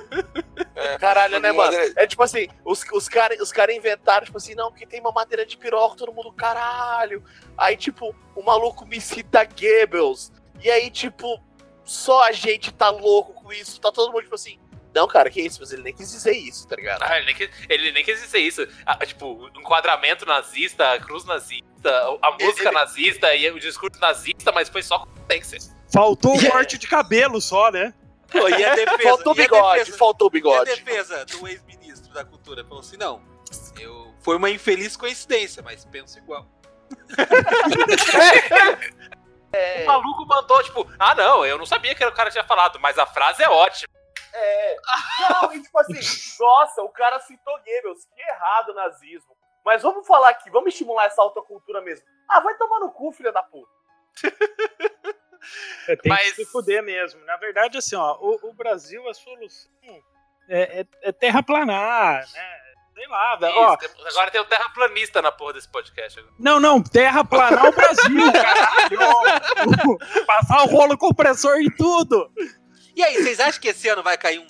[0.75, 1.77] é, Caralho, né, mano?
[1.95, 5.45] É tipo assim, os, os caras os cara inventaram, tipo assim, não, porque tem mamadeira
[5.45, 7.23] de piroca, todo mundo, caralho.
[7.57, 10.31] Aí, tipo, o maluco me cita Goebbels.
[10.63, 11.41] E aí, tipo,
[11.83, 13.79] só a gente tá louco com isso.
[13.79, 14.59] Tá todo mundo, tipo assim,
[14.93, 15.59] não, cara, que isso?
[15.59, 17.03] Mas ele nem quis dizer isso, tá ligado?
[17.03, 18.67] Ah, ele nem quis, ele nem quis dizer isso.
[18.85, 22.71] Ah, tipo, enquadramento nazista, a cruz nazista, a música ele...
[22.71, 25.59] nazista e o discurso nazista, mas foi só competência.
[25.91, 27.93] Faltou o corte de cabelo só, né?
[28.31, 30.69] Pô, e a defesa, faltou bigode, defesa, faltou bigode.
[30.69, 33.21] E a defesa do ex-ministro da cultura falou assim: não,
[33.79, 36.45] eu, foi uma infeliz coincidência, mas penso igual.
[39.53, 39.83] é.
[39.83, 42.97] O maluco mandou, tipo, ah, não, eu não sabia que o cara tinha falado, mas
[42.97, 43.87] a frase é ótima.
[44.39, 44.75] É.
[45.29, 45.99] Não, e tipo assim,
[46.39, 49.35] nossa, o cara citou Goebbels, que errado o nazismo.
[49.65, 52.05] Mas vamos falar aqui, vamos estimular essa alta cultura mesmo.
[52.29, 53.71] Ah, vai tomar no cu, filha da puta.
[55.87, 56.33] É, tem Mas...
[56.33, 57.23] que se fuder mesmo.
[57.25, 59.71] Na verdade, assim, ó, o, o Brasil, a solução
[60.49, 62.57] é, é, é terraplanar, né?
[62.93, 63.55] Sei lá, velho.
[63.55, 63.77] Ó,
[64.09, 66.25] agora tem o terraplanista na porra desse podcast.
[66.39, 69.97] Não, não, terraplanar o Brasil, caralho.
[70.25, 72.31] Passar o rolo compressor em tudo.
[72.97, 74.47] E aí, vocês acham que esse ano vai cair um,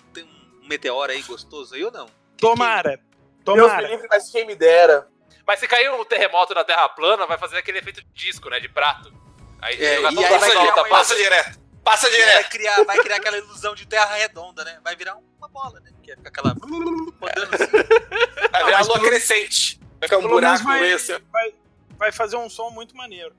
[0.64, 2.10] um meteoro aí gostoso aí ou não?
[2.38, 2.98] Tomara.
[3.44, 3.68] Tomara.
[3.68, 5.06] Deus me livre, mas quem me dera.
[5.46, 8.62] Mas se cair um terremoto na Terra plana, vai fazer aquele efeito de disco, né?
[8.62, 9.14] De prato.
[9.62, 11.60] Aí, é, e aí passa, volta, passa direto.
[11.84, 12.34] Passa direto.
[12.36, 14.80] Vai criar, vai criar aquela ilusão de terra redonda, né?
[14.82, 15.92] Vai virar uma bola, né?
[16.02, 16.54] Que fica aquela.
[16.54, 18.50] Rodando assim.
[18.50, 19.78] Vai virar lua crescente.
[20.00, 21.20] Vai ficar um buraco vai, esse.
[21.34, 21.54] Vai,
[21.98, 23.36] vai fazer um som muito maneiro.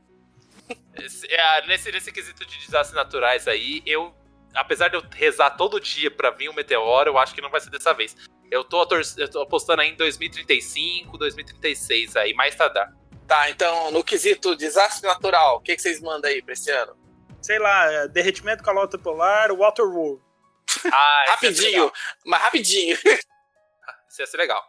[0.97, 4.15] Esse, é, nesse, nesse quesito de desastres naturais aí, eu
[4.55, 7.61] apesar de eu rezar todo dia para vir um meteoro, eu acho que não vai
[7.61, 8.17] ser dessa vez.
[8.51, 8.87] Eu tô,
[9.17, 12.93] eu tô apostando aí em 2035, 2036 aí, mais tardar.
[13.27, 16.97] Tá, então, no quesito desastre natural, o que, que vocês mandam aí pra esse ano?
[17.43, 20.23] Sei lá, é, derretimento calota polar, Waterworld.
[20.93, 21.91] Ah, rapidinho,
[22.25, 22.97] mas rapidinho.
[24.09, 24.63] Isso ia ser legal.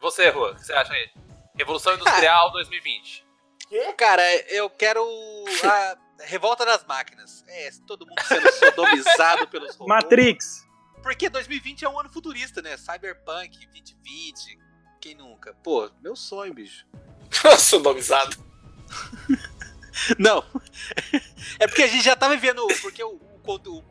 [0.00, 1.10] Você, Rua, o que você acha aí?
[1.56, 3.24] Revolução Industrial 2020.
[3.68, 3.92] Que?
[3.94, 5.02] Cara, eu quero
[5.64, 7.44] a Revolta das máquinas.
[7.46, 9.88] É, todo mundo sendo sodomizado pelos robôs.
[9.88, 10.66] Matrix.
[11.02, 12.76] Porque 2020 é um ano futurista, né?
[12.76, 14.58] Cyberpunk 2020.
[15.00, 15.54] Quem nunca?
[15.62, 16.86] Pô, meu sonho, bicho.
[17.58, 18.36] sodomizado.
[20.18, 20.44] Não.
[21.58, 22.66] É porque a gente já tá vivendo.
[22.82, 23.84] Porque o, o, o,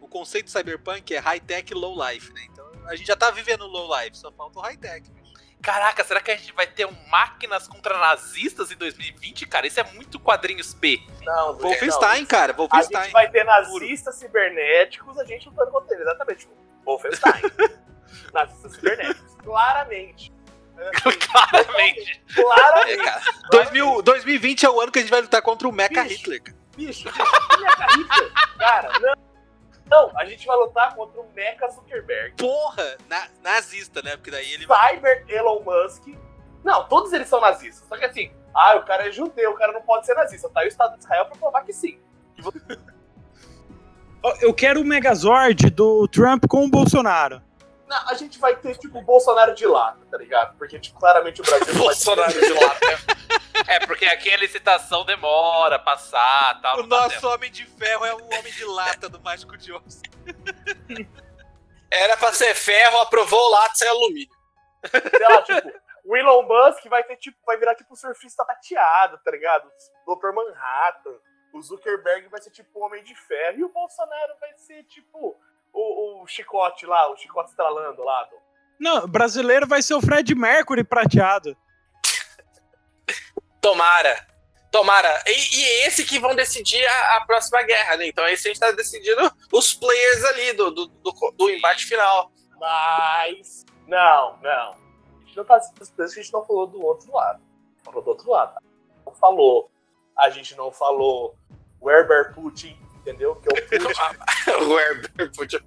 [0.00, 2.42] o conceito cyberpunk é high-tech low life, né?
[2.50, 5.10] Então a gente já tá vivendo low life, só falta o high-tech.
[5.64, 9.66] Caraca, será que a gente vai ter um máquinas contra nazistas em 2020, cara?
[9.66, 11.00] Isso é muito quadrinhos P.
[11.22, 12.26] Não, Wolfenstein, não.
[12.26, 12.52] cara.
[12.52, 13.00] Wolfenstein.
[13.00, 16.06] A gente vai ter nazistas cibernéticos, a gente lutando contra eles.
[16.06, 16.48] Exatamente.
[16.84, 17.42] Wolfenstein.
[18.34, 19.34] nazistas cibernéticos.
[19.42, 20.34] Claramente.
[21.00, 22.22] Claramente.
[22.34, 23.00] Claramente.
[23.00, 23.22] É, cara.
[23.50, 26.42] 2000, 2020 é o ano que a gente vai lutar contra o Mecha bicho, Hitler.
[26.76, 28.32] Bicho, bicho, Mecha Hitler.
[28.58, 29.33] Cara, não.
[29.90, 32.36] Não, a gente vai lutar contra o Mecha Zuckerberg.
[32.36, 32.96] Porra!
[33.08, 34.16] Na, nazista, né?
[34.16, 34.66] Porque daí ele.
[34.66, 36.08] Cyber Elon Musk.
[36.64, 37.86] Não, todos eles são nazistas.
[37.88, 40.48] Só que assim, Ah, o cara é judeu, o cara não pode ser nazista.
[40.48, 41.98] Tá aí o Estado de Israel pra provar que sim.
[44.40, 47.42] Eu quero o Megazord do Trump com o Bolsonaro.
[47.86, 50.56] Não, a gente vai ter, tipo, o Bolsonaro de lata, tá ligado?
[50.56, 52.98] Porque, tipo, claramente o Brasil Bolsonaro de lata.
[53.66, 56.80] É, porque aqui a licitação demora, passar tal.
[56.80, 57.28] O nosso tempo.
[57.28, 60.02] homem de ferro é o homem de lata do Mágico de Osso.
[61.90, 64.34] Era pra ser ferro, aprovou o lata sem alumínio.
[64.90, 65.72] Sei lá, tipo,
[66.04, 69.70] o Elon Musk vai ter, tipo, vai virar tipo surfista tateado, tá ligado?
[70.06, 70.32] Dr.
[70.34, 71.16] Manhattan.
[71.52, 73.58] O Zuckerberg vai ser tipo o Homem de Ferro.
[73.58, 75.36] E o Bolsonaro vai ser tipo
[75.72, 78.24] o, o chicote lá, o chicote estralando lá.
[78.24, 78.36] Do...
[78.78, 81.56] Não, brasileiro vai ser o Fred Mercury prateado.
[83.64, 84.26] Tomara.
[84.70, 85.22] Tomara.
[85.26, 88.06] E, e esse que vão decidir a, a, próxima guerra, né?
[88.06, 92.30] Então esse a gente tá decidindo os players ali do, do, do, do embate final.
[92.60, 93.64] Mas.
[93.88, 94.74] Não, não.
[94.74, 97.42] A gente não tá que a gente não falou do outro lado.
[97.82, 98.60] Falou do outro lado.
[99.06, 99.70] Não falou.
[100.18, 101.34] A gente não falou
[101.80, 103.36] o Herbert Putin, entendeu?
[103.36, 104.64] Que é o Putin.
[104.68, 105.58] o Herbert Putin.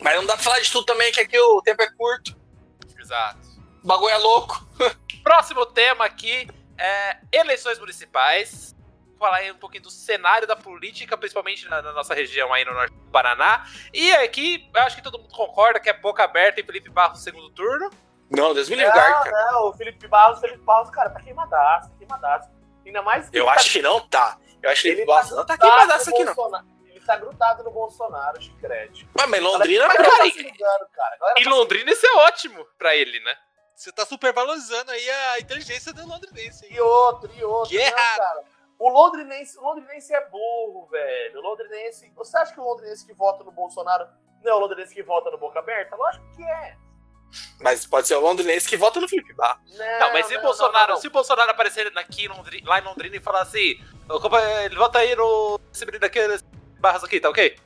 [0.00, 2.36] Mas não dá pra falar de tudo também, que aqui o tempo é curto.
[2.98, 3.47] Exato.
[3.88, 4.68] O bagulho é louco.
[5.24, 8.76] Próximo tema aqui é eleições municipais.
[9.06, 12.66] Vou falar aí um pouquinho do cenário da política, principalmente na, na, nossa região aí
[12.66, 13.64] no norte do Paraná.
[13.94, 17.20] E aqui, eu acho que todo mundo concorda que é boca aberta e Felipe Barros
[17.20, 17.88] no segundo turno.
[18.30, 21.96] Não, Deus me livre, Não, não, o Felipe Barros, Felipe Barros, cara, tá queimadaço, tá
[21.96, 22.50] queimadaço.
[22.84, 23.72] Ainda mais Eu acho tá...
[23.72, 24.38] que não tá.
[24.62, 26.34] Eu acho que ele, ele tá não tá queimadaço aqui, não.
[26.84, 29.08] Ele tá grudado no Bolsonaro, chicrete.
[29.16, 33.34] Mas, mas Londrina, cara, cara, Em Londrina isso é ótimo pra ele, né?
[33.78, 36.66] Você tá super valorizando aí a inteligência do londrinense.
[36.66, 36.72] Hein?
[36.74, 37.70] E outro, e outro.
[37.70, 38.44] Que errado.
[38.76, 41.38] O londrinense, o londrinense é burro, velho.
[41.38, 42.12] O londrinense.
[42.16, 44.08] Você acha que o londrinense que vota no Bolsonaro
[44.42, 45.94] não é o londrinense que vota no Boca Aberta?
[45.94, 46.76] Lógico que é.
[47.60, 49.60] Mas pode ser o londrinense que vota no Felipe Barro.
[49.68, 52.84] Não, não, mas se o Bolsonaro, não, se o Bolsonaro aparecer aqui Londrina, lá em
[52.84, 53.80] Londrina e falar assim,
[54.64, 56.18] ele vota aí no esse menino aqui,
[56.80, 57.56] Barros aqui, tá ok?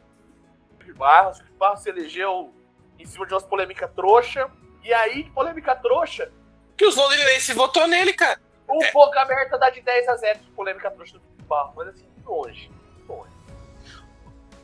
[0.78, 2.52] Felipe Barros, Felipe Barros se elegeu
[2.98, 4.50] em cima de umas polêmicas trouxa
[4.82, 6.30] e aí, polêmica trouxa.
[6.76, 8.40] Que os londrinenses votou nele, cara.
[8.68, 8.90] O é.
[8.92, 12.70] Boca Aberta dá de 10 a 0 de polêmica trouxa do Barro, mas assim, longe.
[13.08, 13.30] Longe.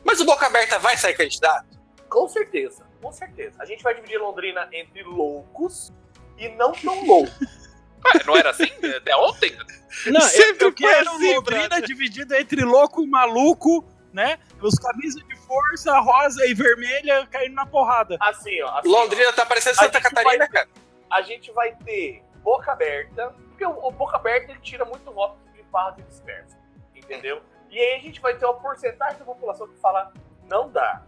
[0.03, 1.79] Mas o Boca Aberta vai sair candidato?
[2.09, 3.55] Com certeza, com certeza.
[3.59, 5.93] A gente vai dividir Londrina entre loucos
[6.37, 7.69] e não tão loucos.
[8.05, 9.55] Ué, não era assim até ontem?
[10.07, 14.39] Não, Sempre eu, eu quero assim, Londrina dividida entre louco e maluco né?
[14.61, 18.17] Os camisas de força rosa e vermelha caindo na porrada.
[18.19, 18.79] Assim, ó.
[18.79, 20.69] Assim, Londrina tá parecendo Santa Catarina, ter, cara.
[21.09, 25.37] A gente vai ter boca aberta, porque o, o boca aberta ele tira muito voto
[25.53, 26.57] de barra de dispersa,
[26.95, 27.41] entendeu?
[27.69, 30.11] E aí a gente vai ter uma porcentagem da população que fala
[30.47, 31.03] não dá.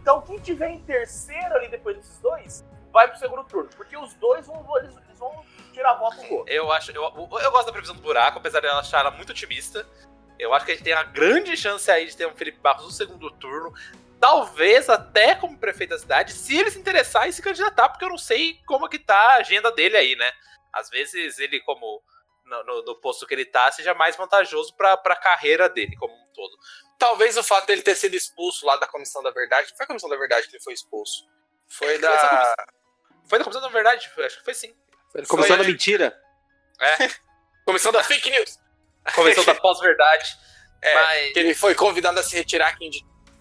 [0.00, 4.14] Então quem tiver em terceiro ali depois desses dois, vai pro segundo turno, porque os
[4.14, 6.52] dois vão, eles, eles vão tirar voto do outro.
[6.52, 9.30] Eu acho, eu, eu gosto da previsão do buraco, apesar de ela achar ela muito
[9.30, 9.86] otimista.
[10.42, 12.84] Eu acho que a gente tem uma grande chance aí de ter um Felipe Barros
[12.84, 13.72] no segundo turno.
[14.20, 18.08] Talvez até como prefeito da cidade, se ele se interessar e se candidatar, porque eu
[18.08, 20.32] não sei como que tá a agenda dele aí, né?
[20.72, 22.02] Às vezes ele, como
[22.44, 26.12] no, no, no posto que ele tá, seja mais vantajoso pra, pra carreira dele como
[26.12, 26.56] um todo.
[26.98, 29.86] Talvez o fato dele ter sido expulso lá da Comissão da Verdade, não foi a
[29.86, 31.28] Comissão da Verdade que ele foi expulso.
[31.68, 32.10] Foi da.
[32.10, 32.54] Comissão,
[33.28, 34.74] foi da Comissão da Verdade, acho que foi sim.
[35.10, 36.20] Foi da Comissão foi, da Mentira.
[36.80, 36.96] É.
[37.64, 38.61] Comissão da Fake News.
[39.14, 40.36] Convenção da pós-verdade.
[40.80, 41.32] É, mas...
[41.32, 42.90] que ele foi convidado a se retirar, que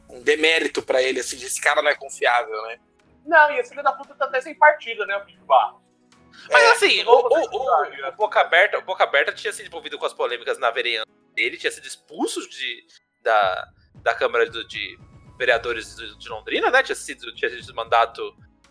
[0.09, 2.80] um demérito pra ele, assim, esse cara não é confiável, né?
[3.26, 5.82] Não, e esse filho da puta tá até sem partido, né, o Felipe Barros.
[6.49, 9.97] Mas é, assim, o, o, o, o, Boca Aberta, o Boca Aberta tinha sido envolvido
[9.97, 12.86] com as polêmicas na vereança dele, tinha sido expulso de,
[13.22, 14.97] da, da Câmara do, de
[15.38, 16.84] Vereadores de, de, Londrina, né?
[16.84, 18.22] Tinha sido, tinha sido mandato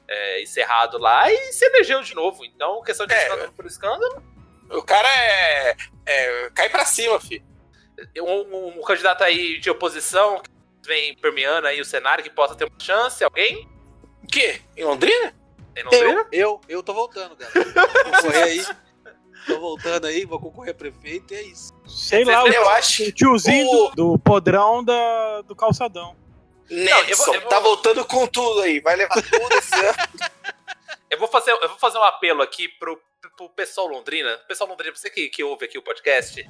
[0.09, 2.45] é, encerrado lá e se elegeu de novo.
[2.45, 4.23] Então, questão de é, escândalo por escândalo.
[4.71, 6.51] O cara é, é.
[6.55, 7.45] cai pra cima, filho.
[8.19, 10.51] Um, um, candidato aí de oposição que
[10.87, 13.69] vem permeando aí o cenário que possa ter uma chance, alguém?
[14.23, 14.61] O quê?
[14.77, 15.35] Em Londrina?
[15.77, 16.27] Em Londrina?
[16.33, 17.65] Eu, eu, eu tô voltando, galera.
[17.73, 18.67] Vou concorrer aí.
[19.47, 21.75] Tô voltando aí, vou concorrer a prefeito e é isso.
[21.87, 23.05] Sei lá, eu acho.
[23.05, 23.89] O tiozinho o...
[23.91, 26.17] Do, do podrão da, do calçadão.
[26.71, 27.51] Nelson, eu vou, eu vou...
[27.51, 29.97] tá voltando com tudo aí, vai levar tudo esse ano.
[31.11, 33.01] Eu vou fazer, eu vou fazer um apelo aqui pro,
[33.41, 34.37] pro pessoal Londrina.
[34.47, 36.47] Pessoal Londrina, você que, que ouve aqui o podcast.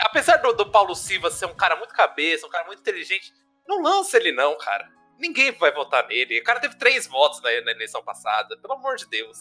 [0.00, 3.32] Apesar do, do Paulo Silva ser um cara muito cabeça, um cara muito inteligente,
[3.68, 4.90] não lança ele não, cara.
[5.18, 6.40] Ninguém vai votar nele.
[6.40, 8.56] O cara teve três votos na, na eleição passada.
[8.56, 9.38] Pelo amor de Deus.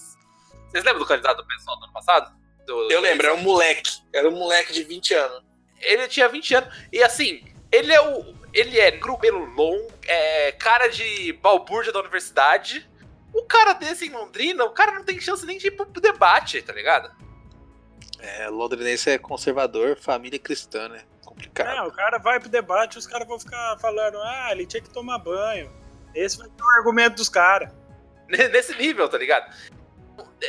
[0.70, 2.38] Vocês lembram do candidato do pessoal do ano passado?
[2.68, 3.90] Do, eu lembro, era um moleque.
[4.14, 5.44] Era um moleque de 20 anos.
[5.80, 6.76] Ele tinha 20 anos.
[6.94, 8.40] E assim, ele é o.
[8.54, 12.88] Ele é pelo longo, é cara de balbúrdia da universidade.
[13.34, 16.62] O cara desse em Londrina, o cara não tem chance nem de ir pro debate,
[16.62, 17.12] tá ligado?
[18.20, 21.04] É, londrinense é conservador, família cristã, né?
[21.26, 21.70] Complicado.
[21.70, 24.82] É, o cara vai pro debate e os caras vão ficar falando, ah, ele tinha
[24.82, 25.72] que tomar banho.
[26.14, 27.72] Esse vai ser o argumento dos caras.
[28.28, 29.52] Nesse nível, tá ligado?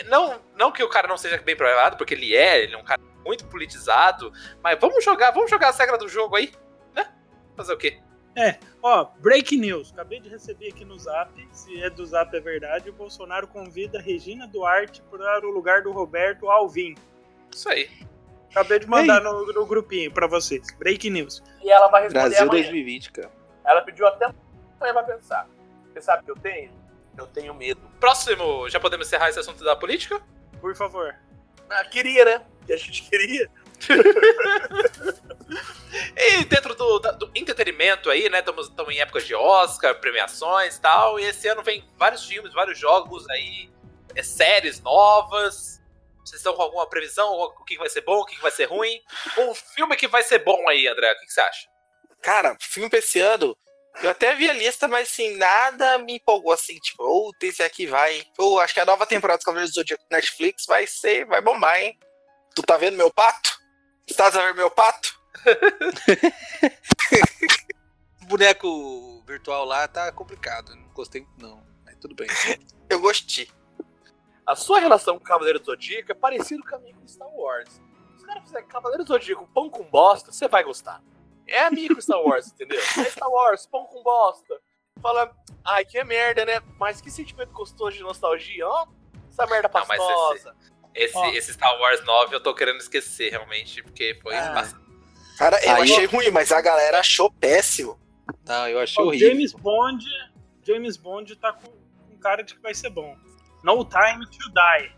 [0.06, 2.84] Não, não que o cara não seja bem provado, porque ele é, ele é um
[2.84, 6.52] cara muito politizado, mas vamos jogar, vamos jogar a regra do jogo aí,
[6.94, 7.10] né?
[7.56, 8.00] Fazer o quê?
[8.34, 9.92] É, ó, break news.
[9.92, 14.00] Acabei de receber aqui no Zap, se é do Zap é verdade, o Bolsonaro convida
[14.00, 16.94] Regina Duarte para o lugar do Roberto Alvim.
[17.54, 17.90] Isso aí.
[18.50, 20.66] Acabei de mandar no, no, grupinho para vocês.
[20.78, 21.42] Break news.
[21.62, 22.62] E ela vai responder Brasil amanhã.
[22.64, 23.30] 2020, cara.
[23.64, 25.48] Ela pediu até amanhã pra pensar.
[25.92, 26.70] Você sabe o que eu tenho?
[27.16, 27.80] Eu tenho medo.
[27.98, 30.20] Próximo, já podemos encerrar esse assunto da política?
[30.60, 31.14] Por favor.
[31.70, 32.42] Ah, queria, né?
[32.66, 33.48] Que a gente queria.
[36.16, 38.38] e dentro do, do, entretenimento aí, né?
[38.38, 41.20] Estamos em épocas de Oscar, premiações e tal.
[41.20, 43.70] E esse ano vem vários filmes, vários jogos aí,
[44.14, 45.80] é, séries novas.
[46.24, 47.32] Vocês estão com alguma previsão?
[47.32, 49.00] O que vai ser bom, o que vai ser ruim?
[49.38, 51.68] Um filme que vai ser bom aí, André, o que você acha?
[52.22, 53.56] Cara, filme pra esse ano,
[54.00, 57.62] eu até vi a lista, mas assim, nada me empolgou assim, tipo, ou oh, esse
[57.62, 58.24] aqui vai.
[58.38, 61.80] Ou acho que a nova temporada do Cavaleiros do Zodíaco Netflix vai ser, vai bombar,
[61.80, 61.98] hein?
[62.54, 63.60] Tu tá vendo meu pato?
[64.06, 65.21] Estás a ver meu pato?
[68.22, 70.74] O boneco virtual lá tá complicado.
[70.74, 71.62] Não gostei não.
[71.84, 72.28] Mas tudo bem.
[72.88, 73.48] eu gostei.
[74.46, 77.28] A sua relação com o Cavaleiro do Zodíaco é parecido com a minha com Star
[77.28, 77.70] Wars.
[77.70, 81.02] Se os caras fizerem Cavaleiro do Zodíaco pão com bosta, você vai gostar.
[81.46, 82.80] É amigo Star Wars, entendeu?
[82.80, 84.60] É Star Wars, pão com bosta.
[85.00, 85.34] Fala,
[85.64, 86.60] ai, que merda, né?
[86.78, 88.86] Mas que sentimento gostoso de nostalgia, ó.
[89.28, 90.54] Essa merda pastosa.
[90.94, 94.52] Esse, esse, Star Wars 9 eu tô querendo esquecer, realmente, porque foi ah.
[95.36, 96.10] Cara, eu Aí achei eu...
[96.10, 97.98] ruim, mas a galera achou péssimo.
[98.46, 99.28] Não, eu achei horrível.
[99.28, 100.04] James Bond,
[100.62, 103.16] James Bond tá com, com cara de que vai ser bom.
[103.62, 104.92] No Time to Die.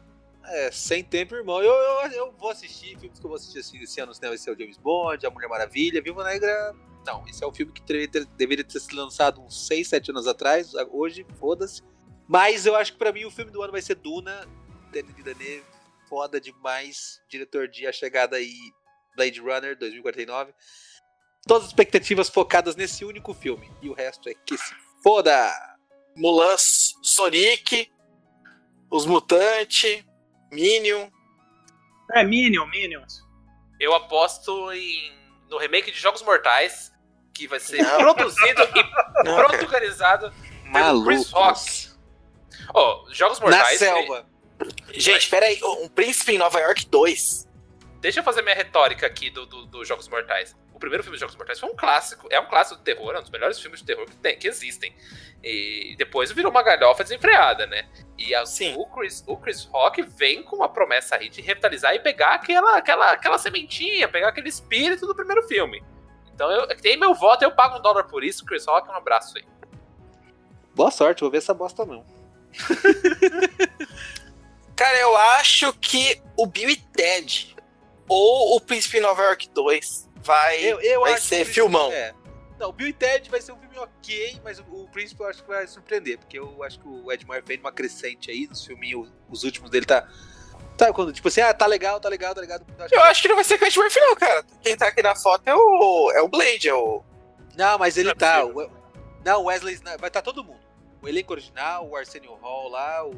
[0.47, 1.63] É, sem tempo, irmão.
[1.63, 4.13] Eu, eu, eu vou assistir filmes que eu vou assistir assim, esse ano.
[4.21, 6.75] Vai ser o James Bond, A Mulher Maravilha, Viva Negra.
[7.07, 10.11] Não, esse é um filme que deveria ter, deveria ter sido lançado uns 6, 7
[10.11, 10.73] anos atrás.
[10.91, 11.83] Hoje, foda-se.
[12.27, 14.47] Mas eu acho que pra mim o filme do ano vai ser Duna.
[14.91, 15.65] Denis Villeneuve,
[16.09, 17.21] foda demais.
[17.29, 18.55] Diretor de A Chegada e
[19.15, 20.53] Blade Runner 2049.
[21.47, 23.71] Todas as expectativas focadas nesse único filme.
[23.83, 25.53] E o resto é que se foda!
[26.17, 27.91] Mulan, Sonic,
[28.91, 30.05] Os Mutantes,
[30.53, 31.09] Minion.
[32.13, 33.23] É, Minion, Minions.
[33.81, 35.13] Eu aposto em,
[35.51, 36.93] no remake de Jogos Mortais,
[37.35, 38.15] que vai ser Não.
[38.15, 40.33] produzido e Não, protagonizado
[40.73, 41.91] pelo Chris Rock.
[42.73, 43.81] Oh, Jogos Mortais.
[43.81, 44.27] Na selva.
[44.93, 47.49] Gente, pera aí, um Príncipe em Nova York 2.
[48.05, 50.55] Deixa eu fazer minha retórica aqui dos do, do Jogos Mortais.
[50.75, 53.19] O primeiro filme dos Jogos Mortais foi um clássico, é um clássico de terror, é
[53.19, 54.95] um dos melhores filmes de terror que, tem, que existem.
[55.43, 57.89] E depois virou uma galhofa desenfreada, né?
[58.19, 58.75] E a, Sim.
[58.77, 62.77] O, Chris, o Chris Rock vem com uma promessa aí de revitalizar e pegar aquela,
[62.77, 65.83] aquela, aquela sementinha, pegar aquele espírito do primeiro filme.
[66.35, 69.39] Então eu tem meu voto, eu pago um dólar por isso, Chris Rock, um abraço
[69.39, 69.45] aí.
[70.75, 72.05] Boa sorte, vou ver essa bosta não.
[74.77, 77.54] Cara, eu acho que o Bill e Ted
[78.09, 81.93] ou o Príncipe Nova York 2 vai, eu, eu vai ser filmão.
[81.93, 82.15] É.
[82.59, 85.29] Não, o Bill e Ted vai ser um filme ok, mas o, o Príncipe eu
[85.29, 88.47] acho que vai surpreender, porque eu acho que o Ed Murphy fez uma crescente aí
[88.47, 90.09] nos filminhos, os últimos dele tá.
[90.79, 92.59] Sabe quando, tipo assim, ah, tá legal, tá legal, tá legal.
[92.59, 94.45] Eu acho, eu acho que não vai ser com o Ed Murphy, não, cara.
[94.63, 97.03] Quem tá aqui na foto é o, é o Blade, é o.
[97.57, 98.45] Não, mas ele não é tá.
[98.45, 98.71] O,
[99.25, 99.77] não, o Wesley.
[99.77, 100.61] Vai estar tá todo mundo.
[101.01, 103.15] O elenco original, o Arsenio Hall lá, o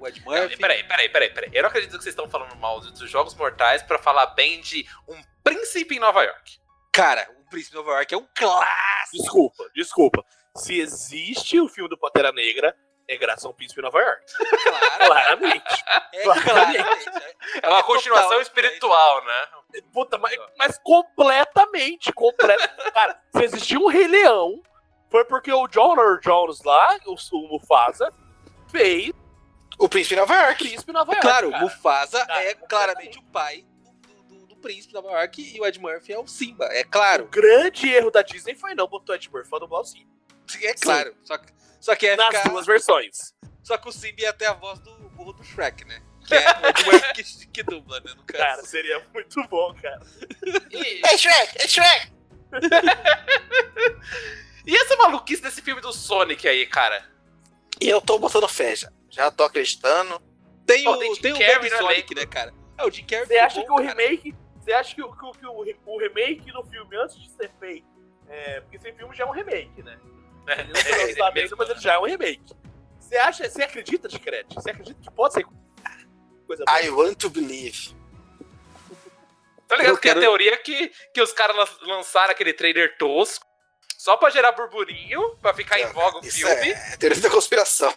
[0.00, 0.50] o Ed Murphy.
[0.52, 1.50] Não, peraí, peraí, peraí, peraí.
[1.52, 4.86] Eu não acredito que vocês estão falando mal dos Jogos Mortais para falar bem de
[5.06, 6.58] Um Príncipe em Nova York.
[6.92, 9.22] Cara, O Príncipe em Nova York é um clássico.
[9.22, 10.24] Desculpa, desculpa.
[10.56, 12.74] Se existe o filme do Pantera Negra,
[13.06, 14.24] é graças ao Príncipe em Nova York.
[14.60, 15.06] Claro.
[15.06, 15.84] claramente.
[16.12, 17.10] É, claramente.
[17.62, 19.48] É uma é continuação total, espiritual, né?
[19.92, 22.92] Puta, mas, mas completamente, completamente.
[22.92, 24.62] Cara, se existiu um Rei Leão,
[25.10, 28.12] foi porque o John Jones lá, o, o Mufasa,
[28.70, 29.12] fez
[29.80, 30.62] o Príncipe Nova York.
[30.62, 31.26] Príncipe Nova York.
[31.26, 31.64] Claro, cara.
[31.64, 33.64] Mufasa cara, é claramente o pai
[34.28, 37.24] do, do, do, Príncipe Nova York e o Ed Murphy é o Simba, é claro.
[37.24, 40.10] O grande erro da Disney foi não botar o Ed Murphy pra dublar o Simba.
[40.62, 42.50] É claro, só que, só que é Nas ficar...
[42.50, 43.34] duas versões.
[43.62, 46.02] Só que o Simba ia ter a voz do burro do Shrek, né?
[46.26, 48.12] Que é o Ed Murphy que, que dubla, né?
[48.14, 48.44] No caso.
[48.44, 50.00] Cara, seria muito bom, cara.
[50.70, 51.00] E...
[51.06, 52.12] É Shrek, é Shrek!
[54.66, 57.08] e essa maluquice desse filme do Sonic aí, cara?
[57.80, 58.92] E eu tô botando fé já.
[59.10, 60.20] Já tô acreditando.
[60.64, 62.54] Tem o, tem, tem o Baby Sonic, né, cara?
[62.78, 63.88] É, o Jim Carrey Você acha bom, que o cara.
[63.88, 64.34] remake...
[64.60, 67.86] Você acha que, o, que, que o, o, remake do filme, antes de ser feito...
[68.28, 69.98] É, porque esse filme já é um remake, né?
[70.46, 72.54] Ele não foi lançado ainda, mas ele já é um remake.
[73.00, 73.48] Você acha...
[73.48, 74.54] Você acredita, Ticrete?
[74.54, 75.44] Você acredita que pode ser
[76.46, 76.80] coisa boa?
[76.80, 77.96] I want to believe.
[79.66, 80.20] Tá ligado eu que quero...
[80.20, 83.46] a teoria é que, que os caras lançaram aquele trailer tosco
[83.96, 86.70] só pra gerar burburinho, pra ficar não, em voga o filme.
[86.70, 87.92] É teoria da conspiração.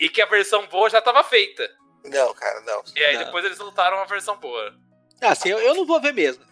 [0.00, 1.70] E que a versão boa já tava feita.
[2.04, 2.82] Não, cara, não.
[2.96, 3.24] E aí não.
[3.26, 4.74] depois eles voltaram a versão boa.
[5.20, 6.42] Ah, sim, eu, eu não vou ver mesmo.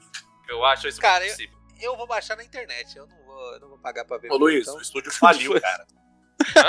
[0.46, 1.58] Eu acho isso cara, possível.
[1.80, 4.30] Eu, eu vou baixar na internet, eu não vou, eu não vou pagar pra ver.
[4.30, 4.76] Ô, Luiz, então...
[4.76, 5.86] o estúdio faliu, cara.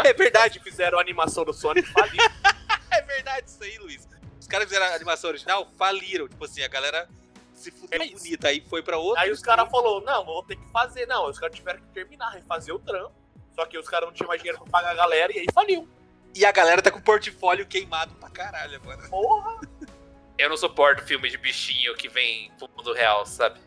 [0.05, 2.21] é verdade, fizeram a animação do Sonic faliu.
[2.91, 4.07] é verdade isso aí, Luiz.
[4.39, 6.27] Os caras fizeram a animação original, faliram.
[6.29, 7.09] Tipo assim, a galera
[7.53, 8.47] se fudeu é bonita.
[8.47, 9.21] Aí foi pra outro.
[9.21, 11.05] Aí os caras falaram, não, vou ter que fazer.
[11.07, 13.13] Não, os caras tiveram que terminar, refazer o trampo.
[13.53, 15.87] Só que os caras não tinham mais dinheiro pra pagar a galera e aí faliu.
[16.35, 19.07] E a galera tá com o portfólio queimado pra caralho agora.
[19.09, 19.59] Porra!
[20.37, 23.59] Eu não suporto filme de bichinho que vem pro mundo real, sabe?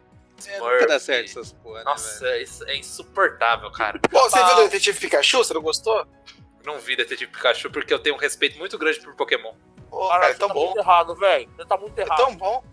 [0.46, 4.00] É, nunca dá certo essas porra, né, Nossa, né, isso é insuportável, cara.
[4.10, 5.38] Pô, você ah, viu o Detetive Pikachu?
[5.38, 6.06] Você não gostou?
[6.64, 9.52] Não vi Detetive Pikachu porque eu tenho um respeito muito grande por Pokémon.
[9.90, 10.64] Pô, cara, cara é tão tá bom.
[10.64, 11.50] muito errado, velho.
[11.56, 12.20] Você tá muito errado.
[12.20, 12.64] É tão bom.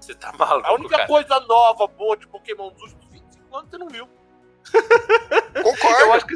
[0.00, 1.06] Você tá maluco, A única cara.
[1.06, 4.08] coisa nova, boa de Pokémon dos últimos 25 anos, você não viu.
[5.62, 6.00] Concordo.
[6.00, 6.34] Eu acho que,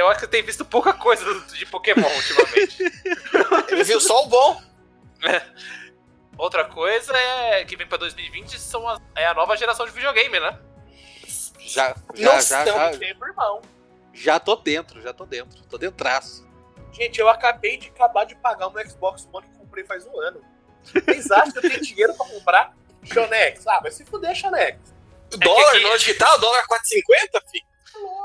[0.00, 2.82] eu acho que você tem visto pouca coisa de Pokémon ultimamente.
[3.72, 4.62] Ele viu só o bom.
[5.22, 5.42] É.
[6.36, 10.38] Outra coisa é que vem pra 2020 são a, é a nova geração de videogame,
[10.38, 10.58] né?
[11.60, 13.60] Já, já, Não já, estamos já, Tempo, irmão.
[14.14, 15.60] já tô dentro, já tô dentro.
[15.64, 16.46] Tô dentraço.
[16.92, 20.40] Gente, eu acabei de acabar de pagar um Xbox One que comprei faz um ano.
[20.84, 22.72] Vocês acham que eu tenho dinheiro pra comprar
[23.04, 23.66] Xonex?
[23.66, 24.78] Ah, vai se fuder, Xonex.
[25.36, 27.66] dólar que- no digital, dólar 4,50, filho.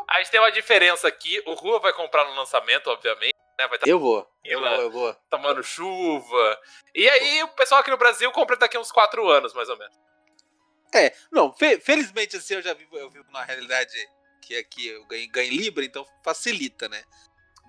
[0.10, 1.42] A gente tem uma diferença aqui.
[1.46, 3.34] O Rua vai comprar no lançamento, obviamente.
[3.60, 3.68] Né?
[3.68, 5.14] Vai estar Eu vou, eu vou, eu vou.
[5.30, 6.60] tomando chuva.
[6.94, 9.96] E aí o pessoal aqui no Brasil compra daqui uns 4 anos, mais ou menos.
[10.94, 13.94] É, não, fe- felizmente assim eu já vivo, eu vivo numa realidade
[14.42, 17.04] que aqui eu ganho, ganho em Libra, então facilita, né?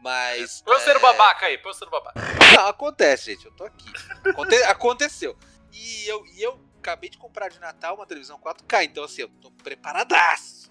[0.03, 0.61] Mas.
[0.63, 2.21] Põe você no é, babaca aí, põe você no babaca.
[2.57, 3.91] Não, acontece, gente, eu tô aqui.
[4.29, 5.39] Aconte- aconteceu.
[5.73, 9.29] E eu, e eu acabei de comprar de Natal uma televisão 4K, então assim, eu
[9.41, 10.64] tô preparadaço.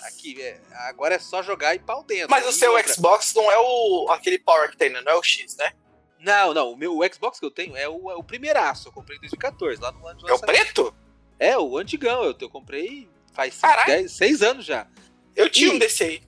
[0.00, 2.30] Eu- aqui, é, agora é só jogar e pau dentro.
[2.30, 5.00] Mas o seu outra- Xbox não é o aquele Power que tem, né?
[5.00, 5.72] Não é o X, né?
[6.18, 8.92] Não, não, o meu o Xbox que eu tenho é o, é o primeiraço, eu
[8.92, 10.94] comprei em 2014, lá no ano de É o preto?
[11.38, 13.86] É, o antigão, eu, eu comprei faz Caralho.
[13.88, 14.86] 10, 6 anos já.
[15.34, 16.22] Eu tinha um desse aí.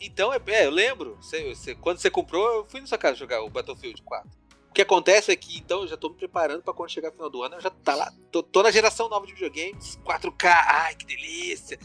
[0.00, 1.16] Então, é, é, eu lembro.
[1.16, 4.30] Você- você- quando você comprou, eu fui na sua casa jogar o Battlefield 4.
[4.68, 7.14] O que acontece é que, então, eu já tô me preparando pra quando chegar no
[7.14, 8.12] final do ano, eu já tá lá.
[8.30, 11.78] Tô, tô na geração nova de videogames, 4K, ai, que delícia.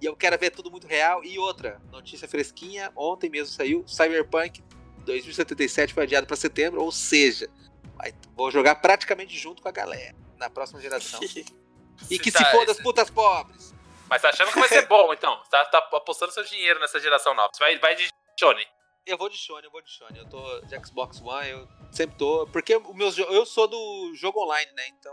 [0.00, 1.24] E eu quero ver tudo muito real.
[1.24, 4.62] E outra, notícia fresquinha, ontem mesmo saiu, Cyberpunk
[5.04, 7.48] 2077 foi adiado pra setembro, ou seja,
[8.36, 11.20] vou jogar praticamente junto com a galera na próxima geração.
[12.08, 13.74] E que se foda as putas pobres.
[14.08, 15.36] Mas tá achando que vai ser bom, então.
[15.42, 17.50] Você tá, tá apostando seu dinheiro nessa geração nova.
[17.52, 18.64] Você vai, vai de Sony.
[19.04, 20.16] Eu vou de Sony, eu vou de Sony.
[20.16, 22.46] Eu tô de Xbox One, eu sempre tô.
[22.52, 24.86] Porque o meu, eu sou do jogo online, né?
[24.96, 25.12] Então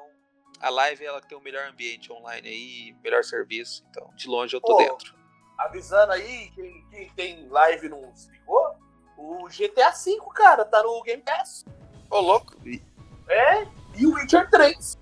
[0.61, 3.83] a live ela tem o melhor ambiente online aí, melhor serviço.
[3.89, 4.77] Então de longe eu tô Pô.
[4.77, 5.13] dentro.
[5.57, 8.75] Avisando aí, quem, quem tem live não se ligou,
[9.17, 11.63] o GTA V, cara, tá no Game Pass.
[12.09, 12.55] Ô, louco.
[13.29, 14.97] É, e o Witcher 3.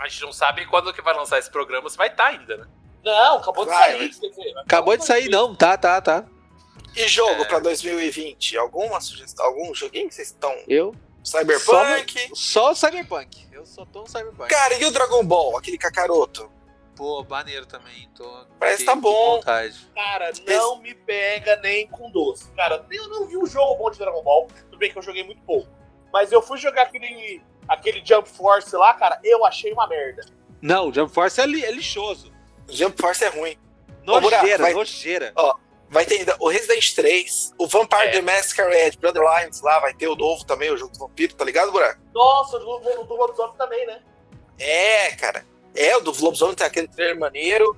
[0.00, 2.66] A gente não sabe quando que vai lançar esse programa, se vai estar ainda, né?
[3.04, 4.08] Não, acabou de Vai, sair.
[4.08, 5.54] dizer, vai Acabou de sair, não.
[5.54, 6.24] Tá, tá, tá.
[6.96, 7.44] E jogo É.
[7.44, 8.56] pra 2020?
[8.56, 9.44] Alguma sugestão?
[9.44, 10.52] Algum joguinho que vocês estão?
[10.66, 10.94] Eu.
[11.22, 12.30] Cyberpunk?
[12.34, 13.46] Só o Cyberpunk.
[13.64, 14.50] Eu só tô no Cyberpunk.
[14.50, 15.56] Cara, e o Dragon Ball?
[15.56, 16.52] Aquele Kakaroto?
[16.94, 18.06] Pô, maneiro também.
[18.14, 18.44] Tô.
[18.60, 19.36] Parece que- tá bom.
[19.36, 19.88] vontade.
[19.94, 22.50] Cara, não me pega nem com doce.
[22.52, 24.48] Cara, eu não vi um jogo bom de Dragon Ball.
[24.66, 25.66] Tudo bem que eu joguei muito pouco.
[26.12, 30.26] Mas eu fui jogar aquele, aquele Jump Force lá, cara, eu achei uma merda.
[30.60, 32.30] Não, o Jump Force é, li- é lixoso.
[32.68, 33.56] Jump Force é ruim.
[34.06, 35.32] Ô, Buraco, Nojeira, vai- nojeira.
[35.94, 38.10] Vai ter ainda o Resident 3, o Vampire É.
[38.10, 41.70] the Masquerade, Bloodlines lá, vai ter o novo também, o jogo do vampiro, tá ligado,
[41.70, 42.00] Buraco?
[42.12, 44.02] Nossa, o do, o do Lobisomem também, né?
[44.58, 45.46] É, cara.
[45.72, 47.76] É, o do Lobisomem tem aquele trailer maneiro.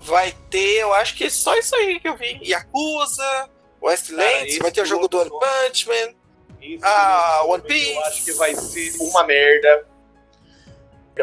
[0.00, 2.40] Vai ter, eu acho que só isso aí que eu vi.
[2.42, 3.50] Yakuza,
[3.82, 5.28] Westlands, vai ter o jogo do One.
[5.30, 6.14] Punch Man.
[6.62, 7.98] Isso, Ah, isso, One Eu Piece.
[7.98, 9.86] acho que vai ser uma merda.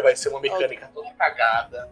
[0.03, 1.89] Vai ser uma mecânica toda cagada.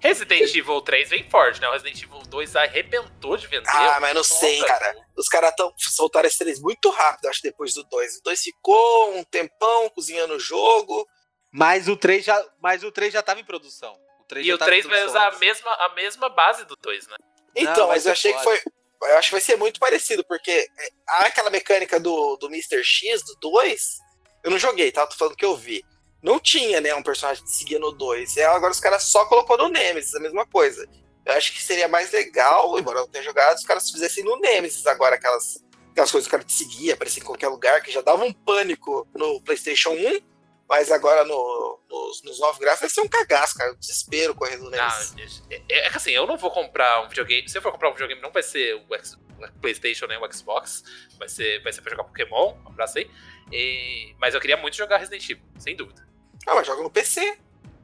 [0.00, 1.68] Resident Evil 3 vem forte, né?
[1.68, 3.68] O Resident Evil 2 arrebentou de vender.
[3.68, 4.96] Ah, mas não sei, Nossa, cara.
[5.16, 8.16] Os caras tão, soltaram esse 3 muito rápido, acho, depois do 2.
[8.16, 11.06] O 2 ficou um tempão cozinhando o jogo.
[11.52, 13.92] Mas o 3 já, mas o 3 já tava em produção.
[14.20, 16.64] O 3 E já o tava em 3 vai usar a mesma, a mesma base
[16.64, 17.16] do 2, né?
[17.54, 18.58] Então, Não, mas eu achei que foda.
[18.62, 18.72] foi.
[19.10, 22.82] Eu acho que vai ser muito parecido, porque é, há aquela mecânica do, do Mr.
[22.84, 23.98] X, do 2.
[24.44, 25.06] Eu não joguei, tá?
[25.06, 25.82] Tô falando que eu vi.
[26.22, 28.36] Não tinha, né, um personagem que seguia no 2.
[28.36, 30.86] E agora os caras só colocou no Nemesis, a mesma coisa.
[31.24, 34.38] Eu acho que seria mais legal, embora eu tenha jogado, se os caras fizessem no
[34.38, 37.90] Nemesis agora aquelas, aquelas coisas que o cara te seguia, aparecia em qualquer lugar, que
[37.90, 40.30] já dava um pânico no PlayStation 1.
[40.68, 43.74] Mas agora no, nos, nos novos gráficos vai ser um cagaço, cara.
[43.74, 45.42] Desespero correndo neles.
[45.50, 47.48] é, é, é, que assim, eu não vou comprar um videogame.
[47.48, 49.18] Se eu for comprar um videogame, não vai ser o, X,
[49.60, 50.84] PlayStation nem o Xbox.
[51.18, 53.10] Vai ser, vai ser pra jogar Pokémon, um abraço aí.
[53.50, 56.06] E, mas eu queria muito jogar Resident Evil, sem dúvida.
[56.46, 57.38] Ah, mas joga no PC.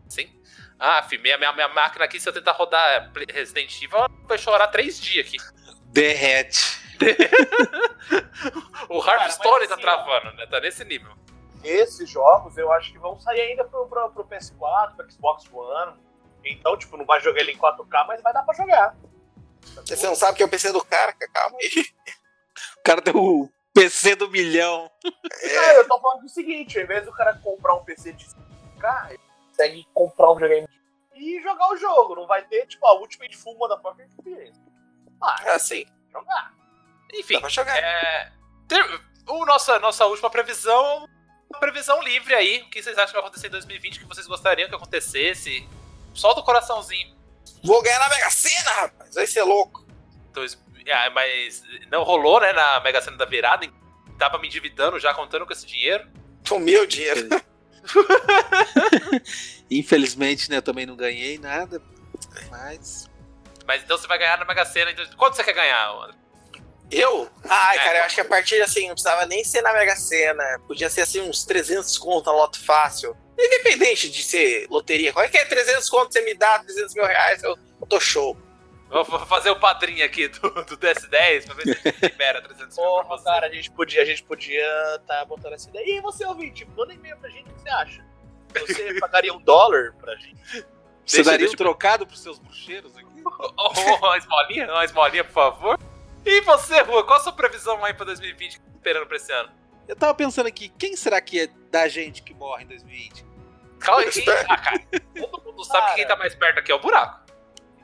[0.09, 0.31] Sim.
[0.79, 4.37] Ah, filho, minha, minha, minha máquina aqui, se eu tentar rodar Resident Evil, ela vai
[4.39, 5.39] chorar três dias aqui.
[5.87, 6.85] Derrete.
[8.89, 10.47] o Hearthstone tá assim, travando, né?
[10.47, 11.13] Tá nesse nível.
[11.65, 15.99] Esses jogos eu acho que vão sair ainda pro, pro, pro PS4, pro Xbox One.
[16.45, 18.97] Então, tipo, não vai jogar ele em 4K, mas vai dar pra jogar.
[19.85, 21.85] Você não sabe que é o PC do cara, calma aí.
[22.79, 24.91] O cara tem o PC do milhão.
[25.43, 25.79] É.
[25.79, 28.27] eu tô falando do seguinte, ao invés do cara comprar um PC de
[28.77, 30.69] 5K, ele consegue comprar um videogame
[31.15, 32.15] e jogar o jogo.
[32.15, 34.61] Não vai ter, tipo, a Ultimate Full Motherfucker Experience.
[35.21, 35.87] Ah, é assim.
[36.13, 36.55] Jogar.
[37.15, 38.33] Enfim, é,
[38.69, 41.09] ter, o nossa, nossa última previsão
[41.49, 42.63] uma previsão livre aí.
[42.63, 43.97] O que vocês acham que vai acontecer em 2020?
[43.97, 45.67] O que vocês gostariam que acontecesse?
[46.15, 47.15] Solta o coraçãozinho.
[47.65, 49.15] Vou ganhar na Mega Sena, rapaz.
[49.15, 49.85] Vai ser louco.
[50.33, 50.59] Dois,
[50.93, 53.67] ah, mas não rolou, né, na Mega Sena da virada.
[54.19, 56.07] Tava me endividando já, contando com esse dinheiro.
[56.45, 57.29] Tomei o dinheiro.
[59.71, 61.83] Infelizmente, né, eu também não ganhei nada.
[62.51, 63.11] Mas.
[63.67, 64.93] Mas então você vai ganhar na Mega Sena.
[65.17, 66.17] Quanto você quer ganhar, André?
[66.91, 67.29] Eu?
[67.49, 69.97] Ai, é, cara, eu acho que a partir assim, não precisava nem ser na Mega
[69.97, 70.61] Sena.
[70.67, 73.17] Podia ser assim, uns 300 conto na loto fácil.
[73.37, 75.13] Independente de ser loteria.
[75.13, 77.99] Qual é que é 300 conto você me dá, 300 mil reais, eu, eu tô
[78.01, 78.37] show.
[78.89, 82.77] Vou fazer o padrinho aqui do, do DS10 pra ver se a gente libera 300
[82.77, 85.99] mil Porra, cara, a gente podia, a gente podia tá botando essa ideia.
[85.99, 88.05] E você, ouvinte, manda e-mail pra gente, o que você acha?
[88.55, 90.41] Você pagaria um dólar pra gente?
[91.05, 91.55] Você deixa, daria deixa...
[91.55, 93.07] um trocado pros seus bruxeiros aqui?
[93.59, 95.81] Oh, uma esmolinha, uma esmolinha, por favor.
[96.25, 99.51] E você, Rua, qual a sua previsão aí pra 2020 esperando pra esse ano?
[99.89, 103.27] Eu tava pensando aqui, quem será que é da gente que morre em 2020?
[103.81, 104.09] Calma aí,
[104.49, 104.81] ah, cara.
[105.15, 107.26] Todo mundo sabe cara, que quem tá mais perto aqui é o buraco.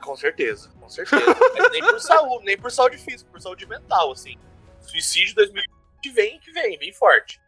[0.03, 1.25] Com certeza, com certeza.
[1.71, 4.37] nem por saúde, nem por saúde física, por saúde mental, assim.
[4.81, 7.41] Suicídio 2020 vem, que vem, vem forte.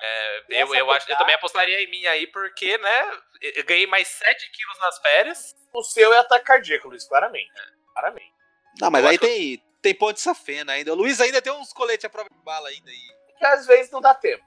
[0.00, 4.08] É, eu, eu, acho, eu também apostaria em mim aí, porque, né, eu ganhei mais
[4.08, 5.56] 7 quilos nas férias.
[5.72, 7.52] O seu é ataque cardíaco, Luiz, claramente.
[7.56, 7.92] É.
[7.92, 8.34] Claramente.
[8.80, 10.92] Não, mas eu aí tem, tem ponte safena ainda.
[10.92, 13.36] O Luiz ainda tem uns coletes à prova de bala ainda aí.
[13.38, 14.44] Que às vezes não dá tempo.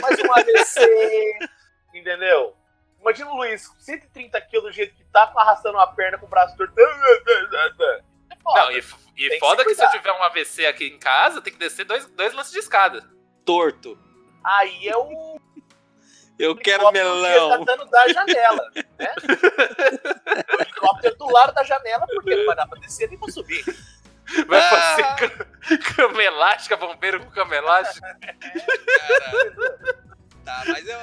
[0.00, 1.38] Mas uma AVC,
[1.94, 2.56] entendeu?
[3.02, 6.56] Imagina o Luiz, 130 quilos do jeito que tá, arrastando uma perna com o braço
[6.56, 6.72] torto.
[6.80, 8.60] É foda.
[8.60, 8.84] Não, e,
[9.16, 11.84] e foda que, que se eu tiver um AVC aqui em casa, tem que descer
[11.84, 13.04] dois, dois lances de escada.
[13.44, 13.98] Torto.
[14.44, 15.40] Aí é o.
[16.38, 17.64] Eu quero melão.
[17.64, 19.14] Tá dando da janela, né?
[20.48, 23.64] o helicóptero do lado da janela, porque não vai dar pra descer nem pra subir.
[24.46, 25.16] Vai ah.
[25.16, 28.18] fazer cama elástica, bombeiro com cama elástica.
[30.44, 30.98] tá, mas eu,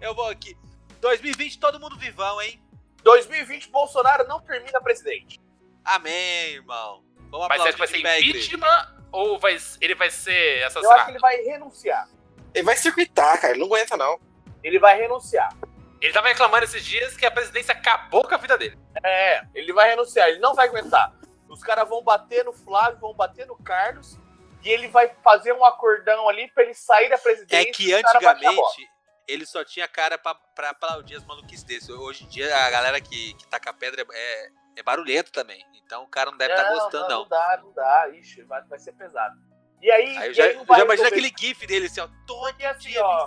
[0.00, 0.56] eu vou aqui.
[1.02, 2.62] 2020, todo mundo vivão, hein?
[3.02, 5.40] 2020, Bolsonaro não termina presidente.
[5.84, 7.02] Amém, irmão.
[7.28, 10.86] Vamos mas acha que vai ser impeachment ou vai, ele vai ser assassinado?
[10.86, 12.08] Eu acho que ele vai renunciar.
[12.54, 13.52] Ele vai circuitar, cara.
[13.52, 14.20] Ele não aguenta, não.
[14.62, 15.52] Ele vai renunciar.
[16.00, 18.78] Ele tava reclamando esses dias que a presidência acabou com a vida dele.
[19.02, 20.28] É, ele vai renunciar.
[20.28, 21.12] Ele não vai aguentar.
[21.48, 24.18] Os caras vão bater no Flávio, vão bater no Carlos,
[24.62, 27.68] e ele vai fazer um acordão ali pra ele sair da presidência.
[27.68, 28.88] É que antigamente
[29.26, 31.92] ele só tinha cara pra, pra aplaudir as maluquices desse.
[31.92, 35.64] Hoje em dia a galera que, que taca pedra é, é barulhento também.
[35.84, 37.20] Então o cara não deve estar tá gostando, não.
[37.22, 38.08] Não, dá, não dá.
[38.10, 39.38] Ixi, vai, vai ser pesado.
[39.80, 40.16] E aí.
[40.16, 42.08] aí eu já, eu já imagino aquele gif dele assim, ó.
[42.26, 43.26] Todo assim, dia ó,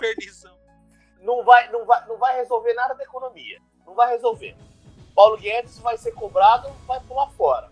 [1.21, 3.61] Não vai, não, vai, não vai resolver nada da economia.
[3.85, 4.55] Não vai resolver.
[5.13, 7.69] Paulo Guedes vai ser cobrado, vai pular fora.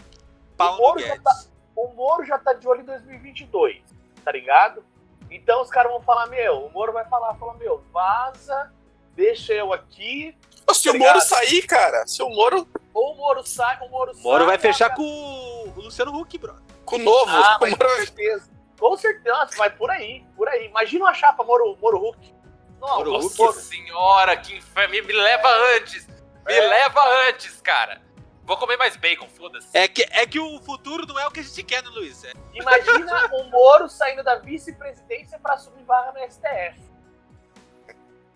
[0.56, 1.16] Paulo o Moro, Guedes.
[1.16, 1.44] Já tá,
[1.76, 3.82] o Moro já tá de olho em 2022,
[4.24, 4.86] tá ligado?
[5.34, 8.72] Então os caras vão falar, meu, o Moro vai falar, fala, meu, vaza,
[9.16, 10.38] deixa eu aqui.
[10.72, 12.68] Se tá o Moro sair, cara, se o Moro.
[12.94, 14.46] Ou o Moro sai, o Moro, Moro sai.
[14.46, 16.56] vai fechar com o Luciano Huck, bro.
[16.86, 17.32] Com o novo.
[17.32, 18.50] Ah, com, com certeza.
[18.80, 20.68] Com certeza, vai por aí, por aí.
[20.68, 22.34] Imagina uma chapa Moro, Moro Huck.
[22.80, 24.92] Nossa, Nossa senhora, que inferno.
[24.92, 26.08] Me, me leva antes.
[26.46, 26.68] Me é.
[26.68, 28.02] leva antes, cara.
[28.46, 29.76] Vou comer mais bacon, foda-se.
[29.76, 32.24] É que, é que o futuro não é o que a gente quer, né, Luiz?
[32.24, 32.34] É.
[32.54, 36.82] Imagina o Moro saindo da vice-presidência pra subir vaga no STF.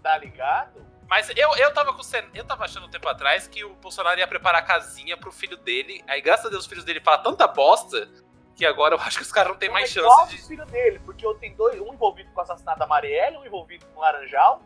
[0.02, 0.86] Tá ligado?
[1.10, 2.02] Mas eu, eu tava com
[2.34, 5.58] eu tava achando um tempo atrás que o Bolsonaro ia preparar a casinha pro filho
[5.58, 6.04] dele.
[6.08, 8.10] Aí, graças a Deus, os filhos dele falam tanta bosta
[8.56, 10.36] que agora eu acho que os caras não tem mais chance igual de.
[10.36, 13.46] os filhos dele, porque eu tenho dois, um envolvido com o assassinato da Marielle, um
[13.46, 14.62] envolvido com o Laranjal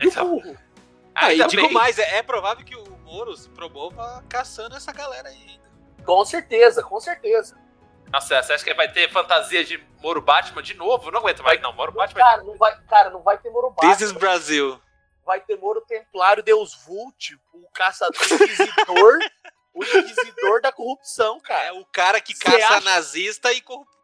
[0.00, 0.26] e então...
[0.26, 0.56] o burro.
[1.14, 5.28] Ah, e digo mais, é, é, provável que o Moro se promova caçando essa galera
[5.28, 6.04] aí ainda.
[6.04, 7.56] Com certeza, com certeza.
[8.10, 11.12] Nossa, você acha que vai ter fantasia de Moro Batman de novo?
[11.12, 11.72] Não aguento mais, não.
[11.72, 12.20] Moro Batman.
[12.20, 13.92] Cara, não vai, cara, não vai ter Moro Batman.
[13.92, 14.82] This is Brasil.
[15.24, 19.18] vai ter Moro Templário, Deus Vult, o caçador, o inquisidor,
[19.72, 21.66] o inquisidor da corrupção, cara.
[21.66, 22.80] É o cara que caça acha...
[22.80, 23.94] nazista e corrupto.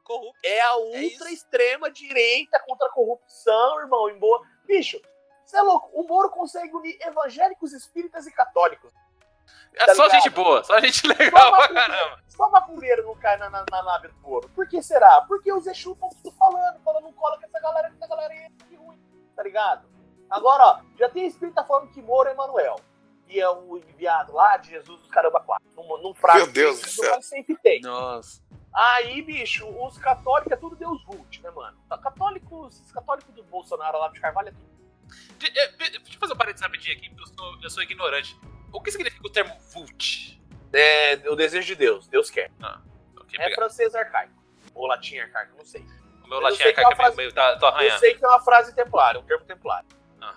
[0.45, 4.41] É a ultra é extrema direita contra a corrupção, irmão, em boa.
[4.67, 5.01] Bicho,
[5.51, 8.93] você é louco, o Moro consegue unir evangélicos, espíritas e católicos.
[9.75, 10.23] É tá só ligado?
[10.23, 12.23] gente boa, só gente legal pra caramba.
[12.29, 14.49] Só macumbeiro não cai na, na, na nave do Moro.
[14.51, 15.23] Por que será?
[15.23, 18.77] Porque os Exu estão tudo falando, falando, não cola com essa galera, essa galera é
[18.77, 18.99] ruim,
[19.35, 19.89] tá ligado?
[20.29, 22.77] Agora, ó, já tem espírita falando que Moro é Emanuel.
[23.27, 25.65] E é o enviado lá de Jesus dos Caramba 4.
[25.77, 26.39] Num, num fraco.
[26.39, 27.23] Meu Deus do céu.
[27.23, 27.81] Sempre tem.
[27.81, 28.43] Nossa.
[28.73, 31.77] Aí, bicho, os católicos é tudo Deus Vult, né, mano?
[32.03, 34.70] Católicos, os católicos do Bolsonaro lá de Carvalho é tudo.
[35.39, 38.39] De, de, deixa eu fazer um parênteses rapidinho aqui, porque eu sou, eu sou ignorante.
[38.73, 40.41] O que significa o termo Vult?
[40.73, 42.51] É o desejo de Deus, Deus quer.
[42.63, 42.81] Ah,
[43.21, 44.33] okay, é francês arcaico.
[44.75, 45.85] Ou latim arcaico, não sei.
[46.25, 47.17] O meu latim arcaico é, é frase...
[47.17, 47.95] meio, tá, tô arranhando.
[47.95, 49.89] Eu sei que é uma frase templária, um termo templário.
[50.21, 50.37] Ah.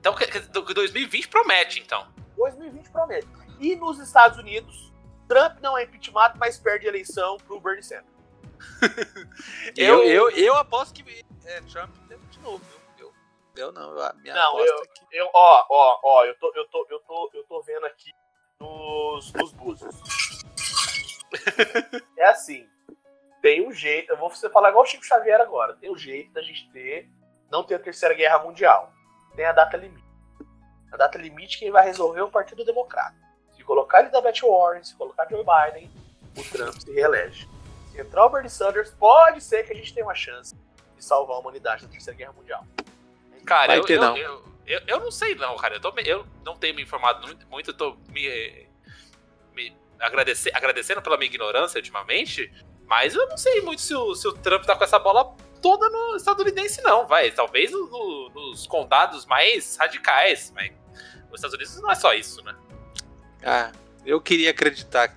[0.00, 0.14] Então,
[0.74, 2.08] 2020 promete, então.
[2.36, 3.28] 2020 promete.
[3.60, 4.92] E nos Estados Unidos,
[5.28, 8.14] Trump não é impeachment, mas perde a eleição pro Bernie Sanders.
[9.76, 11.94] eu, eu, eu aposto que é, Trump
[12.30, 12.73] de novo, viu?
[13.56, 15.16] Eu, eu não, a minha não, aposta eu, é que...
[15.16, 18.12] eu, ó, ó, ó, eu tô, eu tô, eu tô, eu tô vendo aqui
[18.60, 19.94] nos, nos buses.
[22.18, 22.68] é assim,
[23.40, 26.32] tem um jeito, eu vou você falar igual o Chico Xavier agora, tem um jeito
[26.32, 27.08] da gente ter,
[27.50, 28.92] não ter a terceira guerra mundial.
[29.36, 30.04] Tem a data limite.
[30.92, 33.16] A data limite quem vai resolver é o Partido Democrata.
[33.56, 35.90] Se colocar Elizabeth Warren, se colocar Joe Biden,
[36.36, 37.48] o Trump se reelege.
[37.90, 40.54] Se entrar o Bernie Sanders, pode ser que a gente tenha uma chance
[40.96, 42.64] de salvar a humanidade da Terceira Guerra Mundial.
[43.44, 44.16] Cara, Vai eu, ter, eu, não.
[44.16, 45.76] Eu, eu, eu, não sei não, cara.
[45.76, 48.68] Eu, tô, eu não tenho me informado muito, eu tô me,
[49.54, 52.50] me agradecer, agradecendo pela minha ignorância ultimamente,
[52.86, 55.88] mas eu não sei muito se o, se o Trump tá com essa bola toda
[55.88, 57.30] no estadunidense, não, vai.
[57.30, 60.72] Talvez no, no, nos condados mais radicais, mas
[61.30, 62.54] os Estados Unidos não é só isso, né?
[63.42, 63.72] Ah,
[64.04, 65.16] eu queria acreditar.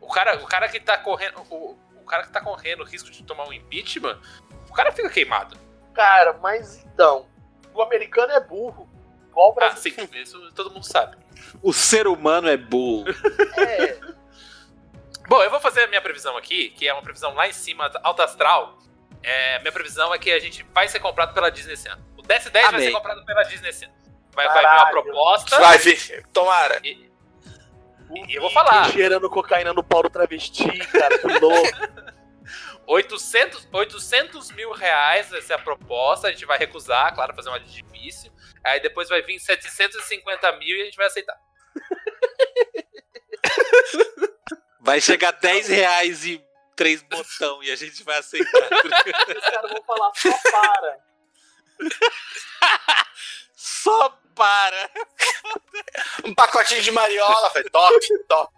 [0.00, 1.40] O cara, o cara que tá correndo.
[1.50, 4.20] O, o cara que tá correndo o risco de tomar um impeachment,
[4.68, 5.56] o cara fica queimado.
[6.00, 7.26] Cara, mas então.
[7.74, 8.88] O americano é burro.
[9.28, 9.94] Igual o Brasil.
[9.98, 11.18] Ah, sim, isso todo mundo sabe.
[11.62, 13.04] O ser humano é burro.
[13.58, 14.00] é.
[15.28, 17.90] Bom, eu vou fazer a minha previsão aqui, que é uma previsão lá em cima,
[18.02, 18.78] alta astral.
[19.22, 22.02] É, minha previsão é que a gente vai ser comprado pela Disney esse ano.
[22.16, 22.70] O DS10 Amém.
[22.70, 23.94] vai ser comprado pela Disney esse ano.
[24.34, 25.60] Vai, vai vir uma proposta.
[25.60, 26.80] Vai vir, tomara.
[26.82, 27.10] E,
[28.26, 28.90] e eu vou falar.
[28.90, 32.09] Gerando cocaína no pau do travesti, cara, que louco.
[32.90, 37.60] 800, 800 mil reais vai ser a proposta, a gente vai recusar, claro, fazer uma
[37.60, 38.32] difícil.
[38.64, 41.38] Aí depois vai vir 750 mil e a gente vai aceitar.
[44.82, 46.42] Vai chegar 10 reais e
[46.74, 48.64] três botão e a gente vai aceitar.
[48.64, 50.98] Os caras vão falar, só para.
[53.54, 54.90] Só para.
[56.24, 58.52] um pacotinho de mariola, foi top, top.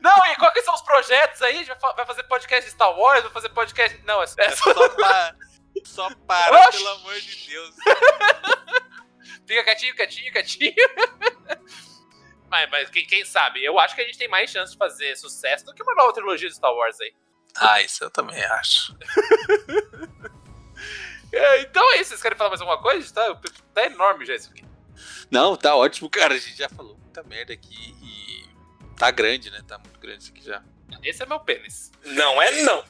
[0.00, 1.56] Não, e quais são os projetos aí?
[1.56, 4.00] A gente vai fazer podcast de Star Wars, vai fazer podcast.
[4.04, 5.36] Não, é, é só para.
[5.84, 6.78] Só para, Oxi.
[6.78, 7.74] pelo amor de Deus.
[9.46, 10.74] Fica quietinho, quietinho, quietinho.
[12.50, 13.62] Mas, mas quem, quem, sabe?
[13.64, 16.12] Eu acho que a gente tem mais chance de fazer sucesso do que uma nova
[16.12, 17.14] trilogia de Star Wars aí.
[17.56, 18.96] Ah, isso eu também acho.
[21.32, 22.10] É, então é isso.
[22.10, 23.12] Vocês querem falar mais alguma coisa?
[23.12, 23.40] Tá,
[23.74, 24.64] tá enorme já isso aqui.
[25.30, 26.34] Não, tá ótimo, cara.
[26.34, 28.48] A gente já falou muita merda aqui e
[28.96, 29.62] tá grande, né?
[29.66, 30.62] Tá muito grande isso aqui já.
[31.02, 31.92] Esse é meu pênis.
[32.04, 32.84] Não é não.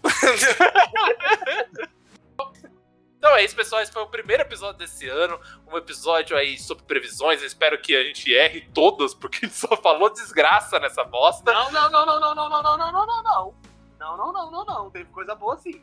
[3.18, 3.82] Então é isso, pessoal.
[3.82, 5.40] Esse foi o primeiro episódio desse ano.
[5.66, 7.40] Um episódio aí sobre previsões.
[7.40, 11.52] Eu espero que a gente erre todas, porque a gente só falou desgraça nessa bosta.
[11.52, 13.54] Não, não, não, não, não, não, não, não, não, não, não, não.
[13.98, 14.90] Não, não, não, não, não.
[14.90, 15.82] Teve coisa boa sim.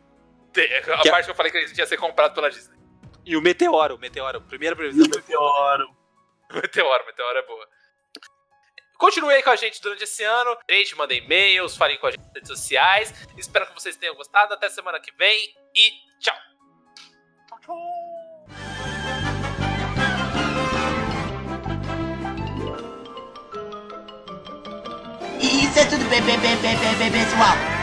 [0.62, 2.78] A que parte que eu falei que ele ia ser comprado pela Disney.
[3.26, 4.42] E o Meteoro, o Meteoro.
[4.42, 5.08] Primeira previsão.
[5.08, 5.96] Meteoro.
[6.54, 7.68] Meteoro, Meteoro é boa.
[8.98, 10.58] Continue aí com a gente durante esse ano.
[10.70, 13.14] Gente, mandem e-mails, falem com a gente nas redes sociais.
[13.38, 14.54] Espero que vocês tenham gostado.
[14.54, 16.36] Até semana que vem e tchau.
[25.42, 26.10] Isso é tudo
[27.12, 27.75] pessoal.